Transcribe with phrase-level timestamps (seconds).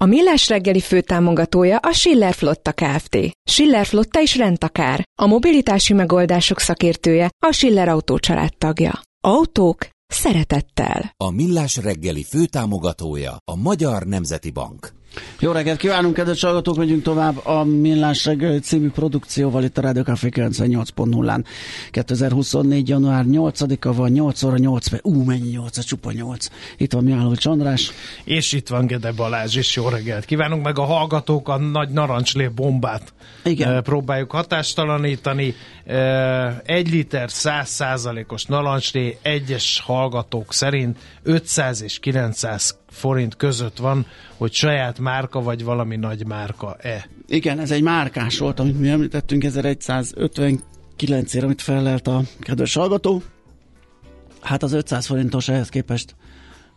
[0.00, 3.18] A Millás reggeli főtámogatója a Schiller Flotta Kft.
[3.50, 5.04] Schiller Flotta is rendtakár.
[5.20, 8.18] A mobilitási megoldások szakértője a Schiller Autó
[8.58, 9.00] tagja.
[9.20, 11.12] Autók szeretettel.
[11.16, 14.92] A Millás reggeli főtámogatója a Magyar Nemzeti Bank.
[15.40, 20.02] Jó reggelt kívánunk, kedves hallgatók, megyünk tovább a Millás reggeli című produkcióval itt a Rádió
[20.02, 21.44] Café 98.0-án.
[21.90, 22.88] 2024.
[22.88, 26.48] január 8-a van, 8 óra 8 ú, mennyi 8, a csupa 8.
[26.76, 27.90] Itt van Mihálovics András.
[28.24, 32.46] És itt van Gede Balázs, és jó reggelt kívánunk, meg a hallgatók a nagy narancslé
[32.46, 33.12] bombát
[33.44, 33.82] Igen.
[33.82, 35.54] próbáljuk hatástalanítani.
[36.64, 44.52] Egy liter 100 százalékos narancslé egyes hallgatók szerint 500 és 900 forint között van, hogy
[44.52, 47.08] saját márka vagy valami nagy márka-e.
[47.26, 53.22] Igen, ez egy márkás volt, amit mi említettünk, 1159-ért, amit felelt a kedves hallgató.
[54.40, 56.14] Hát az 500 forintos ehhez képest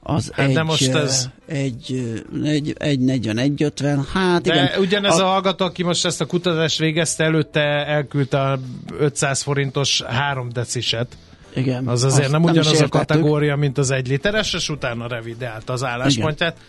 [0.02, 1.30] az hát egy, de most ez...
[1.46, 4.80] egy, egy, egy 40, egy 50, hát de igen.
[4.80, 5.26] ugyanez a...
[5.26, 8.60] a hallgató, aki most ezt a kutatást végezte, előtte elküldte a
[8.98, 11.18] 500 forintos 3 deciset.
[11.54, 11.88] Igen.
[11.88, 16.54] Az azért nem ugyanaz a kategória, mint az egy literes, és utána revideált az álláspontját.
[16.54, 16.68] Igen.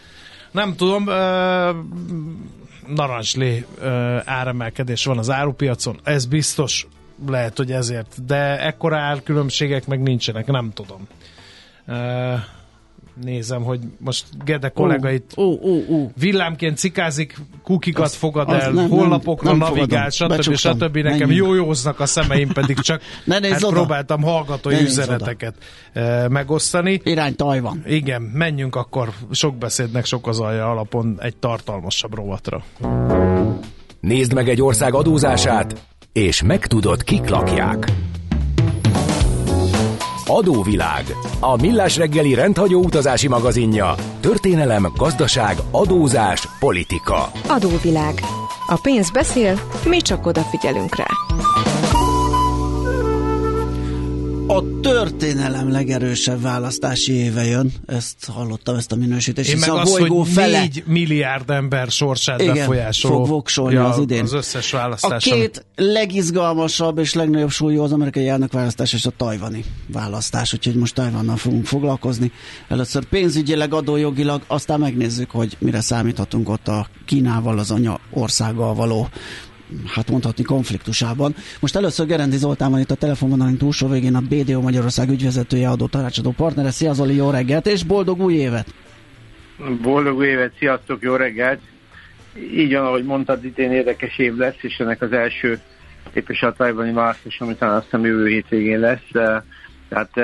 [0.50, 1.14] Nem tudom, uh,
[2.94, 3.86] narancslé uh,
[4.24, 6.86] áremelkedés van az árupiacon, ez biztos
[7.26, 11.08] lehet, hogy ezért, de ekkora árkülönbségek meg nincsenek, nem tudom.
[11.86, 12.40] Uh,
[13.24, 16.10] nézem, hogy most Gede kollégait oh, oh, oh, oh.
[16.18, 20.54] villámként cikázik, kukikat az, fogad el, nem, honlapokra nem, nem navigál, stb.
[20.54, 20.96] stb.
[20.96, 21.46] Nekem Menjünk.
[21.46, 25.54] jójóznak a szemeim, pedig csak ne hát próbáltam hallgatói ne üzeneteket
[25.96, 26.28] oda.
[26.28, 27.00] megosztani.
[27.04, 27.82] Irány Tajvan.
[27.86, 32.64] Igen, menjünk akkor sok beszédnek sok az alja alapon egy tartalmasabb rovatra.
[34.00, 37.92] Nézd meg egy ország adózását, és megtudod, kik lakják.
[40.32, 41.04] Adóvilág.
[41.40, 43.94] A millás reggeli rendhagyó utazási magazinja.
[44.20, 47.30] Történelem, gazdaság, adózás, politika.
[47.48, 48.20] Adóvilág.
[48.66, 51.06] A pénz beszél, mi csak odafigyelünk rá.
[54.50, 59.50] A történelem legerősebb választási éve jön, ezt hallottam, ezt a minősítést.
[59.50, 60.60] Én meg az, hogy fele...
[60.60, 64.22] 4 milliárd ember sorsát Igen, befolyásoló fog voksolni ja, az idén.
[64.22, 65.32] Az összes választáson.
[65.32, 70.94] A két legizgalmasabb és legnagyobb súlyú az amerikai elnökválasztás és a tajvani választás, úgyhogy most
[70.94, 72.32] Tajvannal fogunk foglalkozni.
[72.68, 79.08] Először pénzügyileg, adójogilag, aztán megnézzük, hogy mire számíthatunk ott a Kínával, az anya országgal való
[79.86, 81.34] hát mondhatni konfliktusában.
[81.60, 85.86] Most először Gerendi Zoltán van itt a telefonvonalunk túlsó végén a BDO Magyarország ügyvezetője, adó
[85.86, 86.70] tanácsadó partnere.
[86.70, 88.74] Szia Zoli, jó reggelt, és boldog új évet!
[89.82, 91.60] Boldog új évet, sziasztok, jó reggelt!
[92.54, 95.60] Így van, ahogy mondtad, idén érdekes év lesz, és ennek az első
[96.40, 99.08] a tajvani választás, ami talán azt hiszem jövő hétvégén lesz.
[99.88, 100.14] Tehát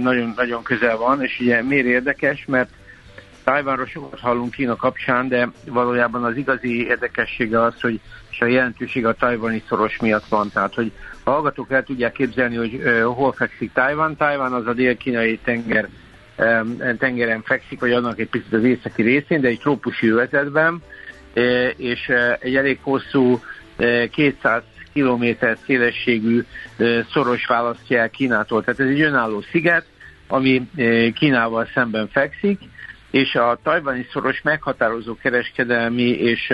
[0.00, 2.70] nagyon, nagyon közel van, és ugye miért érdekes, mert
[3.44, 8.00] Tajvánról sokat hallunk Kína kapcsán, de valójában az igazi érdekessége az, hogy
[8.32, 10.50] és a jelentőség a tajvani szoros miatt van.
[10.50, 10.92] Tehát, hogy
[11.24, 14.16] a hallgatók el tudják képzelni, hogy uh, hol fekszik Tajvan.
[14.16, 15.88] Tajvan az a dél-kínai tenger,
[16.38, 20.82] um, tengeren fekszik, vagy annak egy picit az északi részén, de egy trópusi övezetben,
[21.76, 23.40] és egy elég hosszú
[23.78, 26.44] uh, 200 kilométer szélességű
[27.12, 28.64] szoros választja el Kínától.
[28.64, 29.86] Tehát ez egy önálló sziget,
[30.28, 30.68] ami
[31.14, 32.60] Kínával szemben fekszik,
[33.10, 36.52] és a tajvani szoros meghatározó kereskedelmi és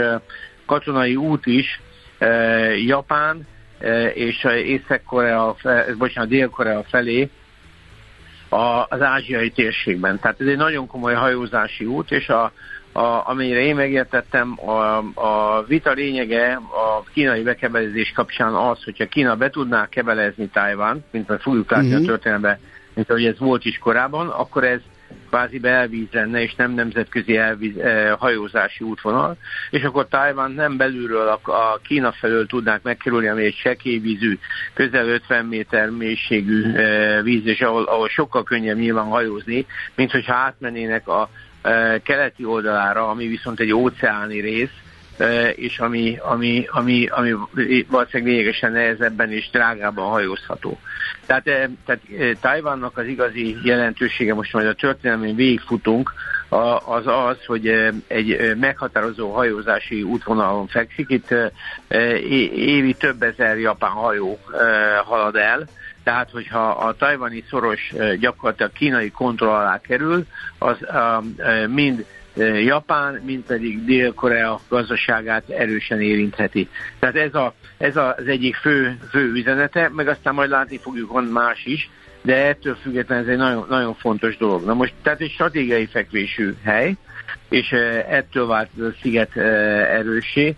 [0.68, 1.80] katonai út is
[2.86, 3.46] Japán
[4.14, 5.56] és Észak-Korea,
[5.98, 7.30] bocsánat, Dél-Korea felé
[8.88, 10.18] az ázsiai térségben.
[10.18, 12.52] Tehát ez egy nagyon komoly hajózási út, és a,
[12.92, 19.36] a, amennyire én megértettem, a, a vita lényege a kínai bekebelezés kapcsán az, hogyha Kína
[19.36, 22.00] be tudná kebelezni Tájván, mint meg fogjuk látni uh-huh.
[22.00, 22.10] a mhm.
[22.10, 22.58] történelemben,
[22.94, 24.80] mint ahogy ez volt is korábban, akkor ez
[25.28, 29.36] kvázi belvíz lenne, és nem nemzetközi elvíz, eh, hajózási útvonal,
[29.70, 34.38] és akkor Tájván nem belülről a, a Kína felől tudnák megkerülni, ami egy sekélyvízű,
[34.74, 40.34] közel 50 méter mélységű eh, víz, és ahol, ahol sokkal könnyebb nyilván hajózni, mint hogyha
[40.34, 41.28] átmennének a
[41.62, 44.86] eh, keleti oldalára, ami viszont egy óceáni rész,
[45.54, 47.34] és ami, ami, ami, ami
[47.90, 50.78] valószínűleg lényegesen nehezebben és drágábban hajózható.
[51.26, 51.44] Tehát,
[51.84, 52.00] tehát
[52.40, 56.12] Tajvannak az igazi jelentősége, most majd a történelmén végigfutunk,
[56.84, 57.68] az az, hogy
[58.06, 61.08] egy meghatározó hajózási útvonalon fekszik.
[61.08, 61.34] Itt
[62.54, 64.38] évi több ezer japán hajó
[65.04, 65.66] halad el,
[66.02, 70.26] tehát hogyha a tajvani szoros gyakorlatilag kínai kontroll alá kerül,
[70.58, 70.76] az
[71.66, 72.04] mind
[72.64, 76.68] Japán, mint pedig Dél-Korea gazdaságát erősen érintheti.
[76.98, 81.24] Tehát ez, a, ez az egyik fő, fő üzenete, meg aztán majd látni fogjuk, van
[81.24, 81.90] más is,
[82.22, 84.64] de ettől függetlenül ez egy nagyon, nagyon fontos dolog.
[84.64, 86.96] Na most, tehát egy stratégiai fekvésű hely,
[87.48, 87.70] és
[88.10, 90.56] ettől vált a sziget erősé.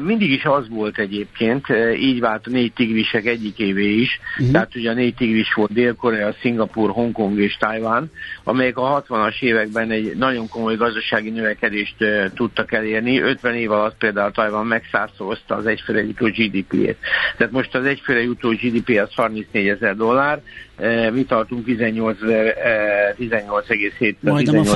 [0.00, 1.66] Mindig is az volt egyébként,
[1.98, 4.52] így vált a négy tigrisek egyik évé is, uh-huh.
[4.52, 8.10] tehát ugye a négy tigris volt Dél-Korea, Szingapur, Hongkong és Tajván,
[8.44, 11.94] amelyek a 60-as években egy nagyon komoly gazdasági növekedést
[12.34, 13.20] tudtak elérni.
[13.20, 16.96] 50 év alatt például Tajván megszázszorozta az egyfőre jutó GDP-ét.
[17.36, 20.42] Tehát most az egyfőre jutó GDP az 34 ezer dollár,
[21.12, 24.72] mi tartunk 18,7 18,7 18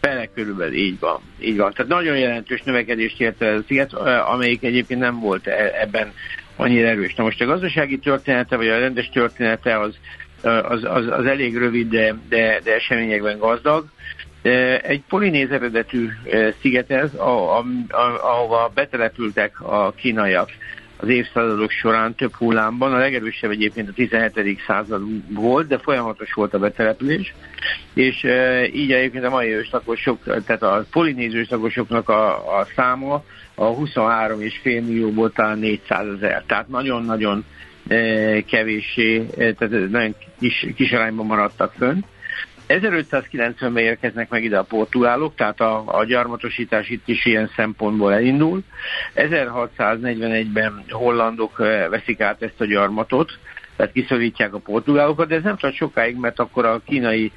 [0.00, 1.20] Fele körülbelül így van.
[1.40, 1.72] Így van.
[1.72, 3.92] Tehát nagyon jelentős növekedést ért el a sziget,
[4.32, 6.12] amelyik egyébként nem volt e, ebben
[6.56, 7.14] annyira erős.
[7.14, 9.98] Na most a gazdasági története, vagy a rendes története az,
[10.42, 13.86] az, az, az elég rövid, de, de, de eseményekben gazdag.
[14.82, 16.08] Egy polinéz eredetű
[16.60, 17.14] sziget ez,
[18.20, 20.50] ahova betelepültek a kínaiak
[21.00, 22.92] az évszázadok során több hullámban.
[22.92, 24.60] A legerősebb egyébként a 17.
[24.66, 25.02] század
[25.34, 27.34] volt, de folyamatos volt a betelepülés,
[27.94, 33.24] és e, így egyébként a mai őslakosok, tehát a polinéző őslakosoknak a, a száma
[33.54, 36.42] a 23,5 millióból talán 400 ezer.
[36.46, 37.44] Tehát nagyon-nagyon
[37.88, 42.06] e, kevéssé, tehát nagyon kis, kis arányban maradtak fönt.
[42.68, 48.62] 1590-ben érkeznek meg ide a portugálok, tehát a, a gyarmatosítás itt is ilyen szempontból elindul.
[49.14, 51.56] 1641-ben hollandok
[51.90, 53.38] veszik át ezt a gyarmatot,
[53.76, 57.32] tehát kiszorítják a portugálokat, de ez nem tart sokáig, mert akkor a kínai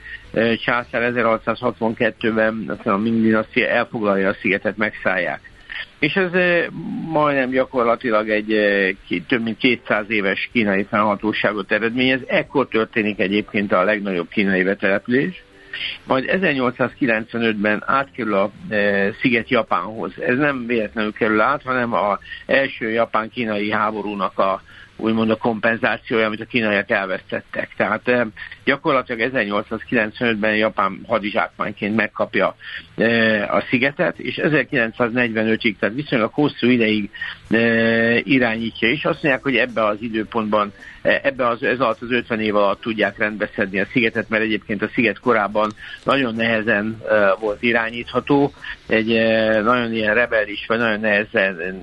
[0.64, 5.51] császár 1662-ben a Ming elfoglalja a szigetet, megszállják.
[6.02, 6.32] És ez
[7.08, 8.56] majdnem gyakorlatilag egy
[9.28, 12.20] több mint 200 éves kínai fennhatóságot eredményez.
[12.28, 15.44] Ekkor történik egyébként a legnagyobb kínai betelepülés.
[16.04, 20.12] Majd 1895-ben átkerül a e, sziget Japánhoz.
[20.20, 24.62] Ez nem véletlenül kerül át, hanem az első japán-kínai háborúnak a
[25.02, 27.70] úgymond a kompenzációja, amit a kínaiak elvesztettek.
[27.78, 28.26] Tehát eh,
[28.72, 32.56] gyakorlatilag 1895-ben Japán hadizsákmányként megkapja
[32.96, 37.10] eh, a szigetet, és 1945-ig, tehát viszonylag hosszú ideig
[37.50, 42.40] eh, irányítja, és azt mondják, hogy ebbe az időpontban, ebbe az, ez alatt az 50
[42.40, 45.72] év alatt tudják rendbeszedni a szigetet, mert egyébként a sziget korábban
[46.04, 47.02] nagyon nehezen
[47.40, 48.54] volt irányítható,
[48.88, 49.08] egy
[49.64, 51.82] nagyon ilyen rebelis, vagy nagyon nehezen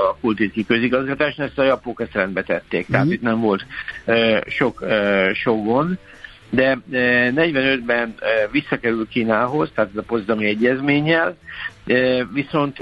[0.00, 3.14] alakult itt ki közigazgatás, ezt a japók ezt rendbe tették, tehát mm-hmm.
[3.14, 3.66] itt nem volt
[4.46, 4.84] sok,
[5.34, 5.98] sok gond,
[6.50, 6.82] de uh,
[7.34, 11.36] 45-ben uh, visszakerül Kínához, tehát a pozdami egyezménnyel,
[11.86, 12.80] uh, viszont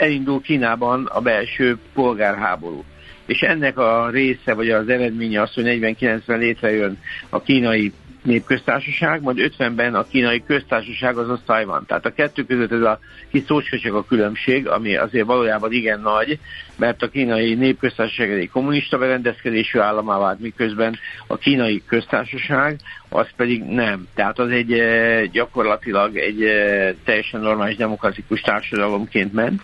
[0.00, 2.84] elindul Kínában a belső polgárháború.
[3.26, 9.52] És ennek a része, vagy az eredménye az, hogy 49-ben létrejön a kínai népköztársaság, majd
[9.58, 11.86] 50-ben a kínai köztársaság, azaz Tajvan.
[11.86, 12.98] Tehát a kettő között ez a
[13.30, 16.38] kis szócska csak a különbség, ami azért valójában igen nagy,
[16.76, 23.62] mert a kínai népköztársaság egy kommunista berendezkedésű államá vált, miközben a kínai köztársaság az pedig
[23.62, 24.06] nem.
[24.14, 29.62] Tehát az egy eh, gyakorlatilag egy eh, teljesen normális demokratikus társadalomként ment,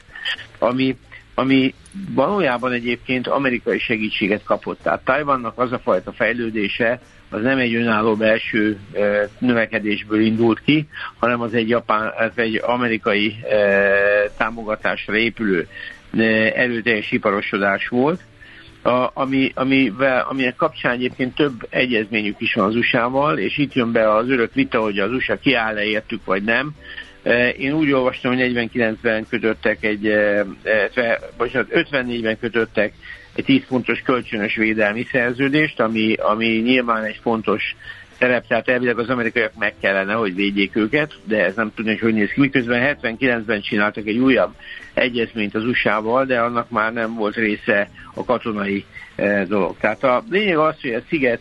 [0.59, 0.97] ami
[1.35, 1.75] ami
[2.15, 4.83] valójában egyébként amerikai segítséget kapott.
[4.83, 7.01] Tehát Tajvannak az a fajta fejlődése,
[7.35, 10.89] az nem egy önálló belső e, növekedésből indult ki,
[11.19, 13.59] hanem az egy, japán, egy amerikai e,
[14.37, 15.69] támogatásra épülő
[16.19, 16.23] e,
[16.55, 18.21] erőteljes iparosodás volt,
[18.83, 23.93] a, ami, amivel, aminek kapcsán egyébként több egyezményük is van az USA-val, és itt jön
[23.93, 26.75] be az örök vita, hogy az USA kiáll-e értük, vagy nem.
[27.59, 30.15] Én úgy olvastam, hogy 49-ben kötöttek egy,
[31.37, 32.93] bocsánat, 54-ben kötöttek
[33.35, 37.77] egy 10 fontos kölcsönös védelmi szerződést, ami, ami nyilván egy fontos
[38.19, 42.01] szerep, tehát elvileg az amerikaiak meg kellene, hogy védjék őket, de ez nem tudni, hogy
[42.01, 42.41] hogy néz ki.
[42.41, 44.55] Miközben 79-ben csináltak egy újabb
[44.95, 48.85] egyezményt az USA-val, de annak már nem volt része a katonai
[49.17, 49.77] e, dolog.
[49.81, 51.41] Tehát a lényeg az, hogy a sziget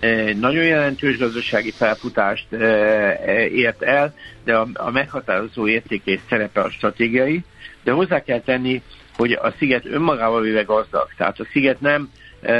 [0.00, 6.60] e, nagyon jelentős gazdasági felfutást e, ért el, de a, a meghatározó értéke és szerepe
[6.60, 7.44] a stratégiai,
[7.84, 8.82] de hozzá kell tenni,
[9.20, 11.08] hogy a sziget önmagával véve gazdag.
[11.16, 12.10] Tehát a sziget nem
[12.42, 12.54] e,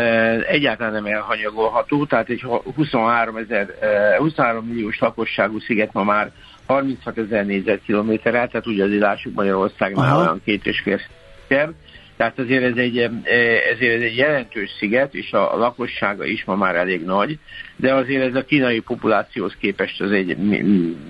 [0.47, 3.75] egyáltalán nem elhanyagolható, tehát egy 23, ezer,
[4.19, 6.33] 23 milliós lakosságú sziget ma már
[6.67, 10.83] 36 ezer négyzetkilométerrel, tehát ugye azért lássuk Magyarországnál olyan két és
[11.47, 11.75] fél
[12.21, 12.99] tehát azért ez egy,
[13.73, 17.39] ezért ez egy jelentős sziget, és a, a lakossága is ma már elég nagy,
[17.77, 20.61] de azért ez a kínai populációhoz képest az egy mi,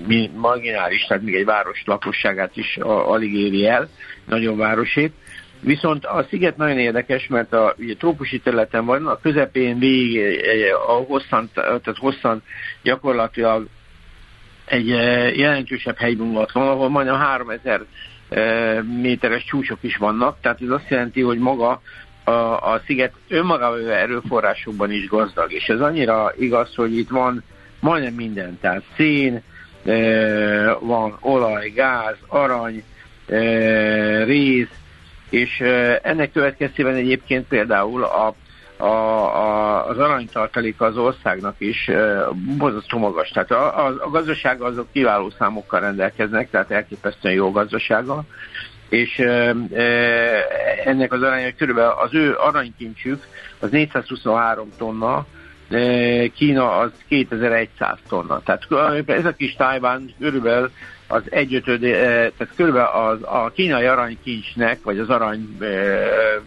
[0.07, 3.89] mi, marginális, tehát még egy város lakosságát is a, alig éri el,
[4.27, 5.13] nagyon városét.
[5.61, 10.23] Viszont a sziget nagyon érdekes, mert a ugye, trópusi területen van, a közepén végig
[10.87, 12.43] a hosszan, tehát hosszan
[12.83, 13.69] gyakorlatilag
[14.65, 14.89] egy
[15.39, 17.85] jelentősebb hegymondlat van, ahol majdnem 3000
[19.01, 21.81] méteres csúcsok is vannak, tehát ez azt jelenti, hogy maga
[22.25, 22.31] a,
[22.73, 27.43] a sziget önmagában erőforrásokban is gazdag, és ez annyira igaz, hogy itt van
[27.81, 29.43] majdnem minden, tehát szén,
[30.81, 32.83] van olaj, gáz, arany,
[34.25, 34.69] rész,
[35.31, 35.61] és
[36.03, 38.35] ennek következtében egyébként például a
[38.81, 41.91] a, a, az aranytartalék az országnak is
[42.57, 43.29] borzasztó magas.
[43.29, 48.25] Tehát a, a, a gazdaság azok kiváló számokkal rendelkeznek, tehát elképesztően jó gazdasága,
[48.89, 49.85] és e, e,
[50.85, 53.27] ennek az aránya körülbelül az ő aranykincsük
[53.59, 55.27] az 423 tonna,
[55.71, 58.41] e, Kína az 2100 tonna.
[58.45, 58.67] Tehát
[59.07, 60.71] ez a kis Tájván körülbelül
[61.11, 66.41] az egyötöd, tehát körülbelül az, a kínai aranykincsnek, vagy az arany e, e,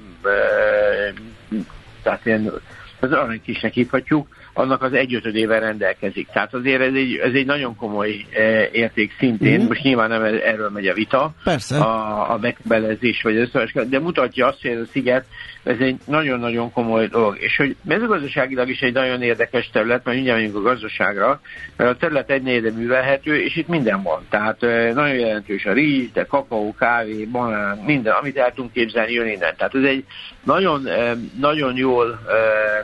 [2.03, 2.51] tehát ilyen,
[2.99, 6.27] az aranykisnek hívhatjuk, annak az egyötödével rendelkezik.
[6.33, 9.67] Tehát azért ez egy, ez egy nagyon komoly e, érték szintén, uh-huh.
[9.67, 11.77] most nyilván nem erről megy a vita, Persze.
[11.77, 15.25] a, a megbelezés vagy az de mutatja azt, hogy ez a sziget
[15.63, 17.37] ez egy nagyon-nagyon komoly dolog.
[17.39, 21.41] És hogy mezőgazdaságilag is egy nagyon érdekes terület, mert mindjárt megyünk a gazdaságra,
[21.77, 24.25] mert a terület egy négyre művelhető, és itt minden van.
[24.29, 24.61] Tehát
[24.93, 29.55] nagyon jelentős a rizs, de kakaó, kávé, banán, minden, amit el tudunk képzelni, jön innen.
[29.57, 30.05] Tehát ez egy
[30.43, 30.87] nagyon,
[31.39, 32.19] nagyon jól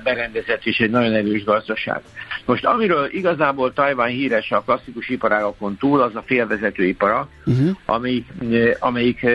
[0.04, 2.02] berendezett és egy nagyon erős gazdaság.
[2.46, 7.70] Most amiről igazából Tajván híres a klasszikus iparágokon túl, az a félvezetőipara, uh-huh.
[7.86, 8.28] amelyik,
[8.80, 9.26] amelyik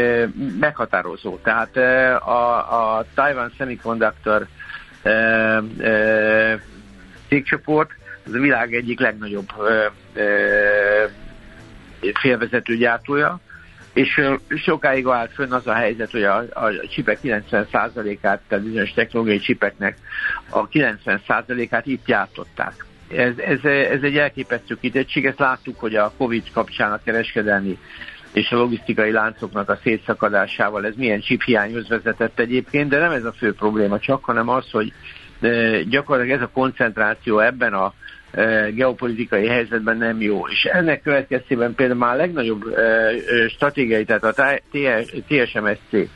[0.60, 1.38] meghatározó.
[1.42, 1.76] Tehát
[2.22, 4.46] a, a Taiwan Semiconductor
[7.28, 7.90] cégcsoport,
[8.26, 9.46] az a világ egyik legnagyobb
[12.20, 13.40] félvezető gyártója,
[13.94, 19.38] és sokáig állt fönn az a helyzet, hogy a, a csipek 90%-át, tehát bizonyos technológiai
[19.38, 19.98] csipeknek
[20.48, 22.86] a 90%-át itt gyártották.
[23.16, 27.78] Ez, ez, ez egy elképesztő kitettség, ezt láttuk, hogy a Covid kapcsán a kereskedelmi
[28.32, 33.32] és a logisztikai láncoknak a szétszakadásával ez milyen hiányhoz vezetett egyébként, de nem ez a
[33.32, 34.92] fő probléma csak, hanem az, hogy
[35.88, 37.92] gyakorlatilag ez a koncentráció ebben a
[38.74, 40.48] geopolitikai helyzetben nem jó.
[40.48, 42.62] És ennek következtében például már a legnagyobb
[43.48, 44.60] stratégiai, tehát a
[45.28, 46.08] TSMSC,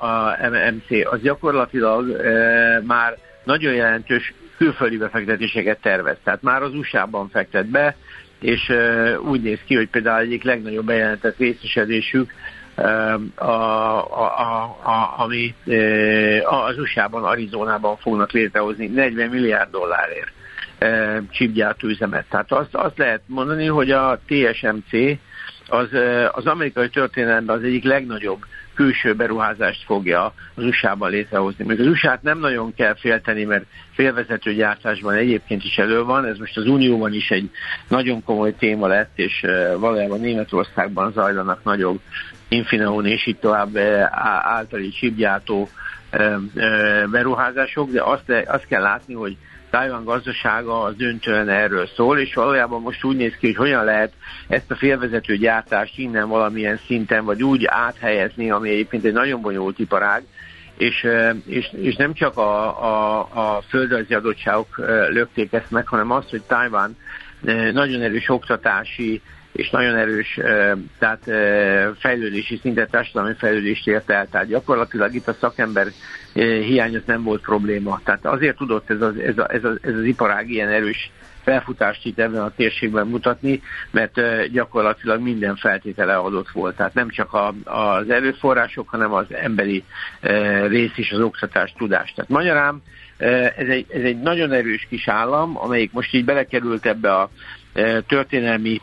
[0.00, 2.22] a MMC, az gyakorlatilag
[2.86, 6.16] már nagyon jelentős külföldi befektetéseket tervez.
[6.24, 7.96] Tehát már az USA-ban fektet be,
[8.40, 8.72] és
[9.24, 12.32] úgy néz ki, hogy például egyik legnagyobb bejelentett részesedésük,
[12.74, 15.54] a, a, a, a, ami
[16.44, 20.32] az USA-ban, Arizonában fognak létrehozni 40 milliárd dollárért
[21.30, 22.24] csipgyártó üzemet.
[22.28, 25.18] Tehát azt, azt lehet mondani, hogy a TSMC
[25.66, 25.88] az,
[26.32, 28.44] az amerikai történelemben az egyik legnagyobb
[28.74, 31.64] külső beruházást fogja az USA-ban létrehozni.
[31.64, 36.38] Még az USA-t nem nagyon kell félteni, mert félvezető gyártásban egyébként is elő van, ez
[36.38, 37.50] most az Unióban is egy
[37.88, 39.46] nagyon komoly téma lett, és
[39.78, 42.00] valójában Németországban zajlanak nagyobb
[42.48, 43.76] Infineon és itt tovább
[44.42, 45.68] általi csipgyártó
[47.10, 49.36] beruházások, de azt, azt kell látni, hogy
[49.70, 54.12] Tajvan gazdasága az döntően erről szól, és valójában most úgy néz ki, hogy hogyan lehet
[54.48, 59.78] ezt a félvezető gyártást innen valamilyen szinten, vagy úgy áthelyezni, ami egyébként egy nagyon bonyolult
[59.78, 60.22] iparág,
[60.76, 61.06] és,
[61.46, 66.42] és, és nem csak a, a, a földrajzi adottságok lökték ezt meg, hanem azt, hogy
[66.42, 66.96] Tajvan
[67.72, 69.22] nagyon erős oktatási
[69.52, 70.40] és nagyon erős
[70.98, 71.24] tehát
[71.98, 74.28] fejlődési szintet, társadalmi fejlődést ért el.
[74.30, 75.86] Tehát gyakorlatilag itt a szakember
[76.32, 78.00] hiány az nem volt probléma.
[78.04, 81.10] Tehát azért tudott ez az, ez, a, ez, a, ez az iparág ilyen erős
[81.42, 84.20] felfutást itt ebben a térségben mutatni, mert
[84.52, 86.76] gyakorlatilag minden feltétele adott volt.
[86.76, 89.84] Tehát nem csak a, az erőforrások, hanem az emberi
[90.66, 92.12] rész is, az oktatás, tudás.
[92.12, 92.82] Tehát magyarán
[93.56, 97.30] ez egy, ez egy nagyon erős kis állam, amelyik most így belekerült ebbe a
[98.06, 98.80] történelmi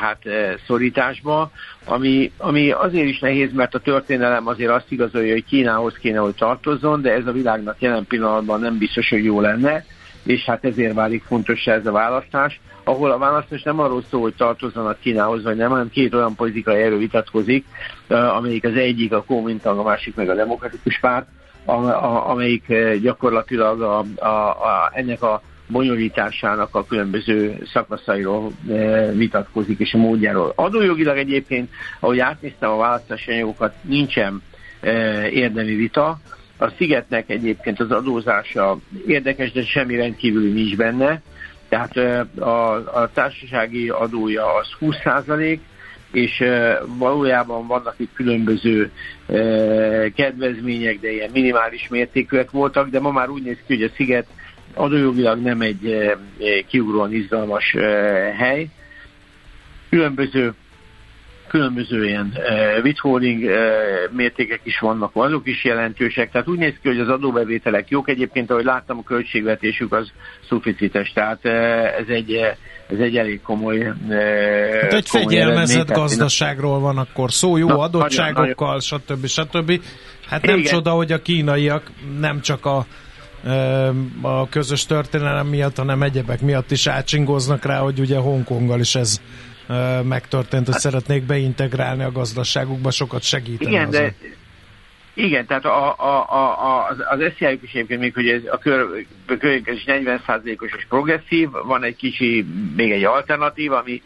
[0.00, 0.22] hát,
[0.66, 1.50] szorításba,
[1.84, 6.34] ami, ami azért is nehéz, mert a történelem azért azt igazolja, hogy Kínához kéne, hogy
[6.34, 9.84] tartozzon, de ez a világnak jelen pillanatban nem biztos, hogy jó lenne,
[10.24, 14.34] és hát ezért válik fontos ez a választás, ahol a választás nem arról szól, hogy
[14.34, 17.64] tartozzanak Kínához, vagy nem, hanem két olyan politikai erő vitatkozik,
[18.08, 21.26] amelyik az egyik a Kuomintang, a másik meg a Demokratikus Párt,
[22.26, 29.98] amelyik gyakorlatilag a, a, a, ennek a bonyolításának a különböző szakaszairól e, vitatkozik, és a
[29.98, 30.52] módjáról.
[30.56, 34.42] Adójogilag egyébként, ahogy átnéztem a választási anyagokat, nincsen
[35.30, 36.18] érdemi vita.
[36.56, 41.22] A szigetnek egyébként az adózása érdekes, de semmi rendkívüli nincs benne.
[41.68, 41.96] Tehát
[42.38, 45.58] a, a társasági adója az 20%
[46.12, 46.44] és
[46.86, 48.90] valójában vannak itt különböző
[50.14, 54.26] kedvezmények, de ilyen minimális mértékűek voltak, de ma már úgy néz ki, hogy a sziget
[54.74, 56.12] adójogilag nem egy
[56.68, 57.76] kiugróan izgalmas
[58.38, 58.68] hely.
[59.88, 60.54] Különböző
[61.52, 63.54] különböző ilyen uh, withholding uh,
[64.10, 66.30] mértékek is vannak, azok is jelentősek.
[66.30, 68.08] Tehát úgy néz ki, hogy az adóbevételek jók.
[68.08, 70.12] Egyébként, ahogy láttam, a költségvetésük az
[70.48, 71.12] szuficites.
[71.12, 71.52] Tehát uh,
[71.98, 72.32] ez egy
[72.92, 73.92] ez egy elég komoly
[74.80, 78.80] Hát egy fegyelmezett gazdaságról van akkor szó, jó Na, adottságokkal, nagyon.
[78.80, 79.26] stb.
[79.26, 79.80] stb.
[80.28, 80.72] Hát nem Igen.
[80.72, 82.86] csoda, hogy a kínaiak nem csak a
[84.22, 89.20] a közös történelem miatt, hanem egyebek miatt is átsingoznak rá, hogy ugye Hongkonggal is ez
[90.02, 93.70] megtörtént, hogy hát, szeretnék beintegrálni a gazdaságukba, sokat segíteni.
[93.70, 94.00] Igen, azon.
[94.00, 94.14] de
[95.14, 99.06] igen, tehát a, a, a, az, az SZIA is egyébként még, hogy ez a kör,
[99.64, 104.02] is 40%-os és progresszív, van egy kicsi, még egy alternatív, ami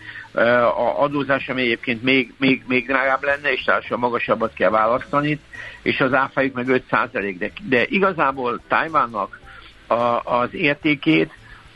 [0.77, 5.39] a adózás, ami egyébként még, még, még drágább lenne, és társadalmi magasabbat kell választani,
[5.83, 9.41] és az áfájuk meg 5%, de, de igazából Tájvánnak
[9.87, 11.33] a, az értékét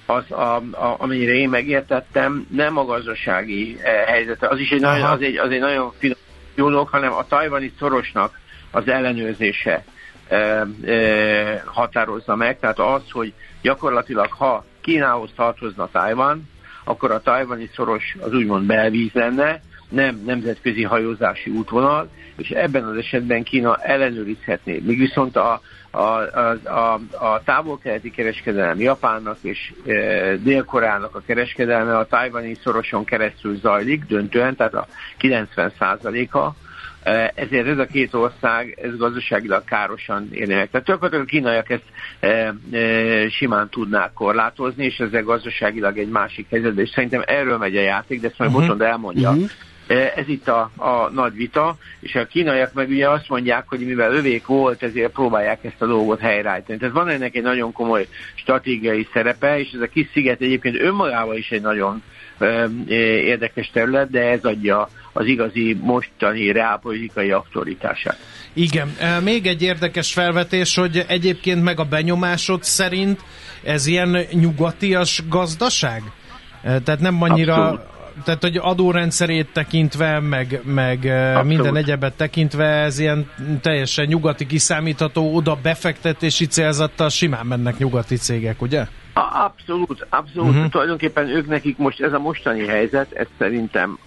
[0.06, 4.49] az, a, a, amennyire én megértettem, nem a gazdasági eh, helyzete.
[4.49, 6.18] Az is egy nagyon, az egy, az egy nagyon finom
[6.54, 8.39] dolog, hanem a tajvani szorosnak
[8.70, 9.84] az ellenőrzése
[11.64, 12.58] határozza meg.
[12.58, 16.48] Tehát az, hogy gyakorlatilag ha Kínához tartozna Tajvan,
[16.84, 22.96] akkor a tajvani szoros az úgymond belvíz lenne, nem nemzetközi hajózási útvonal, és ebben az
[22.96, 24.82] esetben Kína ellenőrizhetné.
[24.86, 25.60] Míg viszont a,
[25.90, 29.92] a, a, a, a távol-keleti kereskedelem Japánnak és e,
[30.36, 34.86] Dél-Koreának a kereskedelme a tajvani szoroson keresztül zajlik döntően, tehát a
[35.20, 36.52] 90%-a, e,
[37.35, 40.71] ezért ez a két ország ez gazdaságilag károsan érni meg.
[40.71, 41.85] Tehát gyakorlatilag a kínaiak ezt
[42.21, 47.76] e, e, simán tudnák korlátozni, és ezzel gazdaságilag egy másik helyzetben, és szerintem erről megy
[47.76, 48.66] a játék, de ezt majd uh-huh.
[48.66, 49.30] Botond elmondja.
[49.30, 49.50] Uh-huh
[49.90, 54.12] ez itt a, a nagy vita, és a kínaiak meg ugye azt mondják, hogy mivel
[54.12, 56.78] övék volt, ezért próbálják ezt a dolgot helyreállítani.
[56.78, 61.36] Tehát van ennek egy nagyon komoly stratégiai szerepe, és ez a kis sziget egyébként önmagában
[61.36, 62.02] is egy nagyon
[62.38, 62.69] e, e,
[63.17, 68.19] érdekes terület, de ez adja az igazi mostani reálpolitikai aktualitását.
[68.52, 73.21] Igen, még egy érdekes felvetés, hogy egyébként meg a benyomásod szerint
[73.62, 76.02] ez ilyen nyugatias gazdaság?
[76.62, 81.49] Tehát nem annyira Abszolút tehát hogy adórendszerét tekintve, meg, meg Abszolút.
[81.49, 83.30] minden egyebet tekintve, ez ilyen
[83.61, 88.87] teljesen nyugati kiszámítható, oda befektetési célzattal simán mennek nyugati cégek, ugye?
[89.15, 90.54] Abszolút, abszolút.
[90.54, 90.69] Uh-huh.
[90.69, 93.99] Tulajdonképpen ők nekik most ez a mostani helyzet, ez szerintem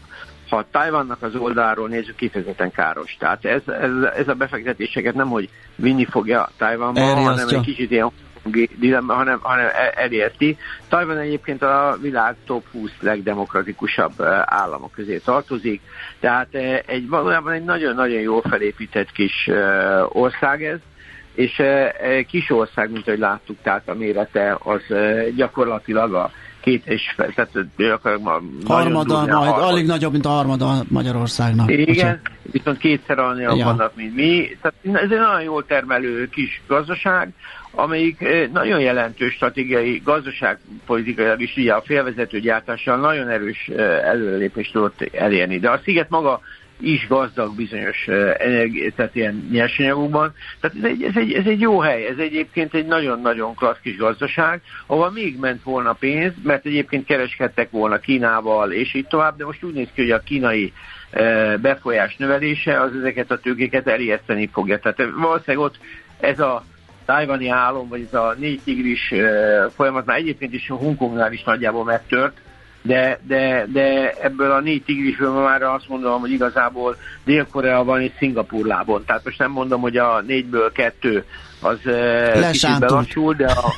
[0.50, 3.16] ha Tajvannak az oldalról nézzük, kifejezetten káros.
[3.20, 8.12] Tehát ez, ez, ez a befektetéseket nem, hogy vinni fogja Tajvanba, hanem egy kicsit ilyen
[8.80, 10.58] dilemma, hanem, hanem e- elérti.
[10.88, 15.82] Tajvan egyébként a világ top 20 legdemokratikusabb államok közé tartozik,
[16.20, 16.54] tehát
[16.86, 19.50] egy valójában egy nagyon-nagyon jól felépített kis
[20.08, 20.80] ország ez,
[21.34, 21.62] és
[22.28, 24.82] kis ország, mint ahogy láttuk, tehát a mérete az
[25.36, 26.32] gyakorlatilag a
[26.64, 27.52] két és fel, tehát
[28.66, 29.64] harmada, majd harmad.
[29.64, 31.72] alig nagyobb, mint a harmada Magyarországnak.
[31.72, 33.66] Igen, viszont kétszer annyian ja.
[33.66, 34.58] vannak, mint mi.
[34.62, 37.34] Tehát ez egy nagyon jól termelő kis gazdaság,
[37.76, 44.72] amelyik eh, nagyon jelentős stratégiai, gazdaságpolitikailag is ugye a félvezető gyártással nagyon erős eh, előrelépést
[44.72, 45.60] tudott elérni.
[45.60, 46.42] De a sziget maga
[46.80, 50.34] is gazdag bizonyos eh, energi- tehát ilyen nyersanyagokban.
[50.60, 53.98] Tehát ez egy, ez, egy, ez egy jó hely, ez egyébként egy nagyon-nagyon klassz kis
[53.98, 59.46] gazdaság, ahol még ment volna pénz, mert egyébként kereskedtek volna Kínával, és így tovább, de
[59.46, 60.74] most úgy néz ki, hogy a kínai
[61.62, 64.80] befolyás növelése az ezeket a tőkéket elijeszteni fogja.
[64.80, 65.78] Tehát valószínűleg ott
[66.20, 66.64] ez a
[67.06, 69.14] tájvani álom, vagy ez a négy tigris
[69.76, 72.38] folyamat már egyébként is a Hongkongnál is nagyjából megtört,
[72.82, 78.12] de, de, de ebből a négy tigrisből már azt mondom, hogy igazából Dél-Korea van és
[78.18, 79.04] Szingapur lábon.
[79.06, 81.26] Tehát most nem mondom, hogy a négyből kettő
[81.62, 81.80] az
[82.52, 83.74] kicsit belassul, de a,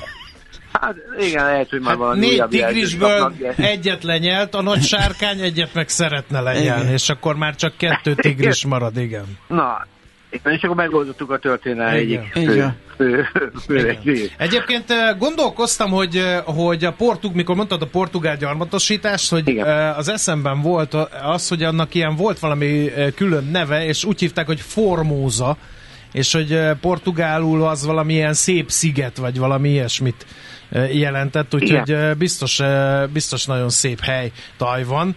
[0.82, 5.74] Hát igen, lehet, hogy már hát van Négy tigrisből egyet lenyelt, a nagy sárkány egyet
[5.74, 9.26] meg szeretne lenyelni, és akkor már csak kettő tigris marad, igen.
[9.48, 9.86] Na,
[10.30, 13.26] és akkor megoldottuk a történelmi egyik fő, fő,
[13.66, 19.30] fő, fő Egyébként eh, gondolkoztam, hogy, eh, hogy a portug, mikor mondtad a portugál gyarmatosítást,
[19.30, 19.68] hogy Igen.
[19.68, 24.46] Eh, az eszemben volt az, hogy annak ilyen volt valami külön neve, és úgy hívták,
[24.46, 25.58] hogy Formóza,
[26.12, 30.26] és hogy portugálul az valamilyen szép sziget, vagy valami ilyesmit
[30.92, 32.18] jelentett, úgyhogy Igen.
[32.18, 32.62] biztos,
[33.14, 35.16] biztos nagyon szép hely Tajvan,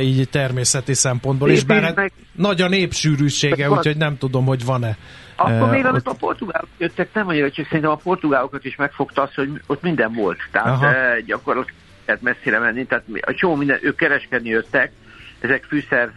[0.00, 1.50] így természeti szempontból.
[1.50, 4.96] És bár, hát- nagy a népsűrűsége, úgyhogy nem tudom, hogy van-e.
[5.36, 6.06] Akkor még ott...
[6.06, 10.12] a portugálok jöttek, nem annyira, csak szerintem a portugálokat is megfogta az, hogy ott minden
[10.12, 10.38] volt.
[10.50, 10.92] Tehát Aha.
[11.26, 14.92] gyakorlatilag messzire menni, tehát a csomó minden, ők kereskedni jöttek,
[15.40, 16.12] ezek fűszer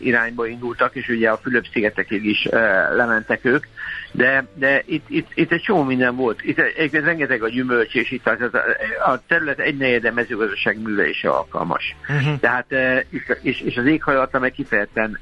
[0.00, 2.48] irányba indultak, és ugye a Fülöp-szigetekig is
[2.96, 3.66] lementek ők,
[4.12, 6.42] de, de itt, itt, itt egy csomó minden volt.
[6.42, 8.60] Itt egy, rengeteg a gyümölcs, és itt az, az,
[9.06, 11.96] a terület egy negyede mezőgazdaság művelése alkalmas.
[12.08, 12.38] Uh-huh.
[12.40, 12.66] Tehát,
[13.42, 15.18] és, és az éghajlata meg kifejezetten,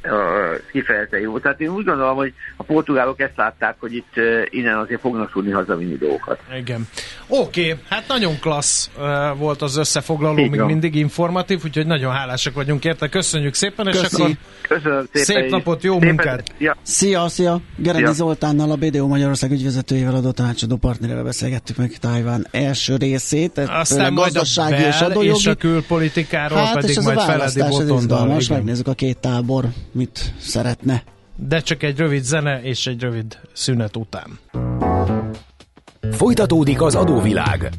[0.71, 1.39] kifejezetten jó.
[1.39, 4.15] Tehát én úgy gondolom, hogy a portugálok ezt látták, hogy itt
[4.51, 6.41] innen azért fognak tudni hazavinni dolgokat.
[6.59, 6.89] Igen.
[7.27, 8.91] Oké, okay, hát nagyon klassz
[9.37, 13.09] volt az összefoglaló, még mindig informatív, úgyhogy nagyon hálásak vagyunk érte.
[13.09, 13.99] Köszönjük szépen, Köszi.
[14.05, 14.31] és akkor
[14.69, 16.09] Köszönöm szépen szép napot, jó szépen.
[16.09, 16.43] munkát!
[16.59, 16.77] Ja.
[16.83, 17.61] Szia, szia!
[17.77, 23.59] Gerendi Zoltánnal a BDO Magyarország ügyvezetőjével adó tanácsadó partnerével beszélgettük meg Tájván első részét.
[23.59, 25.39] Aztán majd a bel és, adójogi.
[25.39, 28.27] és a külpolitikáról hát, pedig majd Feledi Botondal.
[28.27, 31.03] Most megnézzük a két tábor mit szeretne.
[31.37, 34.39] De csak egy rövid zene és egy rövid szünet után.
[36.13, 37.71] Folytatódik az adóvilág.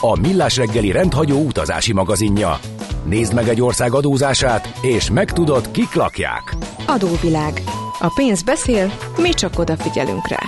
[0.00, 2.58] A Millás reggeli rendhagyó utazási magazinja.
[3.04, 6.56] Nézd meg egy ország adózását, és megtudod, kik lakják.
[6.86, 7.62] Adóvilág
[8.04, 10.38] a pénz beszél, mi csak odafigyelünk rá.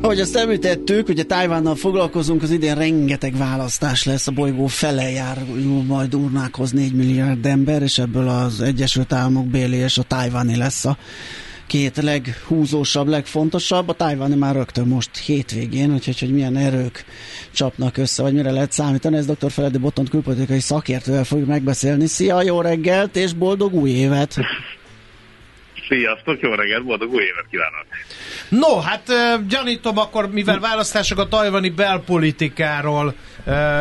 [0.00, 5.44] Ahogy azt említettük, ugye Tájvánnal foglalkozunk, az idén rengeteg választás lesz, a bolygó fele jár
[5.86, 10.84] majd urnákhoz 4 milliárd ember, és ebből az Egyesült Államok béli és a tájváni lesz
[10.84, 10.96] a
[11.72, 13.88] két leghúzósabb, legfontosabb.
[13.88, 17.04] A tájváni már rögtön most hétvégén, úgyhogy hogy milyen erők
[17.52, 19.50] csapnak össze, vagy mire lehet számítani, ez dr.
[19.50, 22.06] Feledi Botont külpolitikai szakértővel fogjuk megbeszélni.
[22.06, 24.34] Szia, jó reggelt, és boldog új évet!
[25.88, 27.86] Sziasztok, jó reggelt, boldog új évet kívánok!
[28.48, 29.02] No, hát
[29.48, 33.14] gyanítom akkor, mivel választások a tajvani belpolitikáról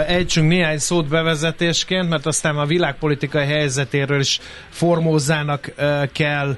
[0.08, 5.72] ejtsünk néhány szót bevezetésként, mert aztán a világpolitikai helyzetéről is formózának
[6.14, 6.58] kell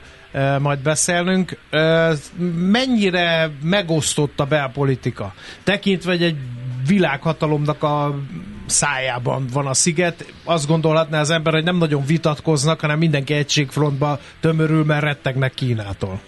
[0.60, 1.58] majd beszélnünk.
[2.56, 5.34] Mennyire megosztott a belpolitika?
[5.63, 6.38] Tekintve, hogy egy
[6.88, 8.15] világhatalomnak a
[8.65, 10.34] szájában van a sziget.
[10.43, 16.19] Azt gondolhatná az ember, hogy nem nagyon vitatkoznak, hanem mindenki egységfrontba tömörül, mert rettegnek Kínától.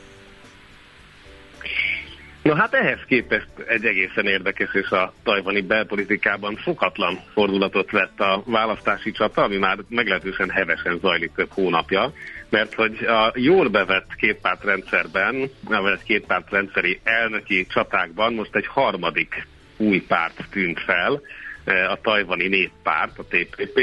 [2.45, 8.43] Na hát ehhez képest egy egészen érdekes és a tajvani belpolitikában fokatlan fordulatot vett a
[8.45, 12.13] választási csata, ami már meglehetősen hevesen zajlik több hónapja,
[12.49, 20.45] mert hogy a jól bevett kétpártrendszerben, vagy kétpártrendszeri elnöki csatákban most egy harmadik új párt
[20.51, 21.21] tűnt fel,
[21.63, 23.79] eh, a tajvani néppárt, a TPP,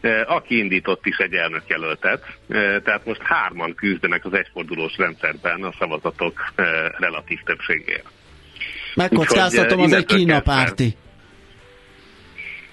[0.00, 5.72] eh, aki indított is egy elnökjelöltet, eh, tehát most hárman küzdenek az egyfordulós rendszerben a
[5.78, 6.52] szavazatok
[6.98, 8.06] relatív többségért.
[8.94, 10.96] Megkockáztatom, az egy Kína párti.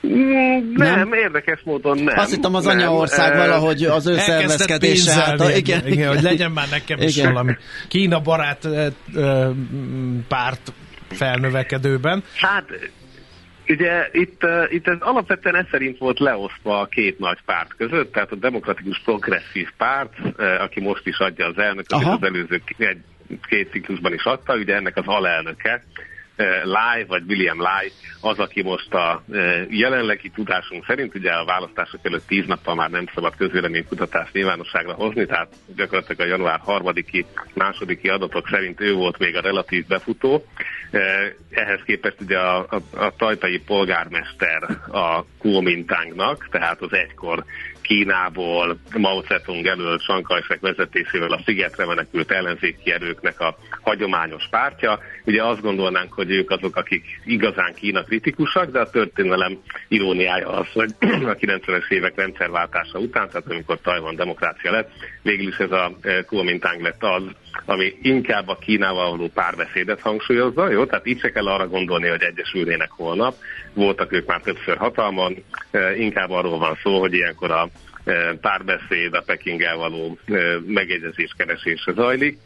[0.07, 2.17] Mm, nem, nem, érdekes módon nem.
[2.17, 5.51] Azt hittem az anyaország valahogy az ő szervezkedése által.
[5.51, 7.31] Igen, igen, hogy legyen már nekem is igen.
[7.31, 7.55] valami
[7.87, 8.67] Kína barát
[10.27, 10.73] párt
[11.11, 12.23] felnövekedőben.
[12.35, 12.65] Hát
[13.67, 18.11] Ugye itt, uh, itt ez alapvetően ez szerint volt leosztva a két nagy párt között,
[18.11, 22.61] tehát a demokratikus progresszív párt, uh, aki most is adja az elnököt, és az előző
[22.77, 22.97] egy,
[23.41, 25.83] két ciklusban is adta, ugye ennek az alelnöke,
[26.63, 27.91] Lai, vagy William Lai,
[28.21, 29.23] az, aki most a
[29.69, 35.25] jelenlegi tudásunk szerint, ugye a választások előtt tíz nappal már nem szabad közvéleménykutatást nyilvánosságra hozni,
[35.25, 40.45] tehát gyakorlatilag a január harmadiki, másodiki adatok szerint ő volt még a relatív befutó.
[41.49, 47.43] Ehhez képest ugye a, a, a tajtai polgármester a Kuomintangnak, tehát az egykor
[47.93, 54.99] Kínából Mao Zedong elől Sankajszek vezetésével a szigetre menekült ellenzéki erőknek a hagyományos pártja.
[55.25, 60.67] Ugye azt gondolnánk, hogy ők azok, akik igazán Kína kritikusak, de a történelem iróniája az,
[60.73, 60.89] hogy
[61.33, 66.23] a 90-es évek rendszerváltása után, tehát amikor Tajvan demokrácia lett, végül is ez a e,
[66.23, 67.23] Kuomintang lett az,
[67.65, 70.85] ami inkább a Kínával való párbeszédet hangsúlyozza, jó?
[70.85, 73.35] Tehát így se kell arra gondolni, hogy egyesülnének holnap.
[73.73, 77.69] Voltak ők már többször hatalmon, e, inkább arról van szó, hogy ilyenkor a
[78.41, 80.17] párbeszéd, a Pekinggel való
[80.65, 82.37] megegyezés keresése zajlik.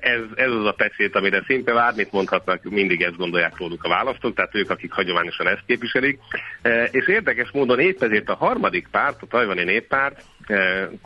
[0.00, 4.34] Ez, ez az a beszéd, amire szinte bármit mondhatnak, mindig ezt gondolják róluk a választók,
[4.34, 6.18] tehát ők, akik hagyományosan ezt képviselik.
[6.90, 10.22] És érdekes módon épp ezért a harmadik párt, a tajvani néppárt,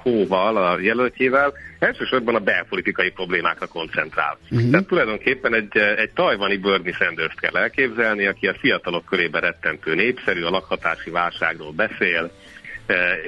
[0.03, 4.39] Kóval, a jelöltjével, elsősorban a belpolitikai problémákra koncentrál.
[4.51, 4.71] Uh-huh.
[4.71, 10.43] Tehát tulajdonképpen egy, egy tajvani Bernie sanders kell elképzelni, aki a fiatalok körében rettentő népszerű,
[10.43, 12.31] a lakhatási válságról beszél,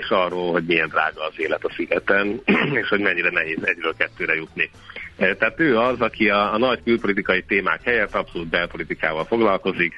[0.01, 2.41] és arról, hogy milyen drága az élet a szigeten,
[2.81, 4.71] és hogy mennyire nehéz egyről kettőre jutni.
[5.17, 9.95] Tehát ő az, aki a, a nagy külpolitikai témák helyett abszolút belpolitikával foglalkozik,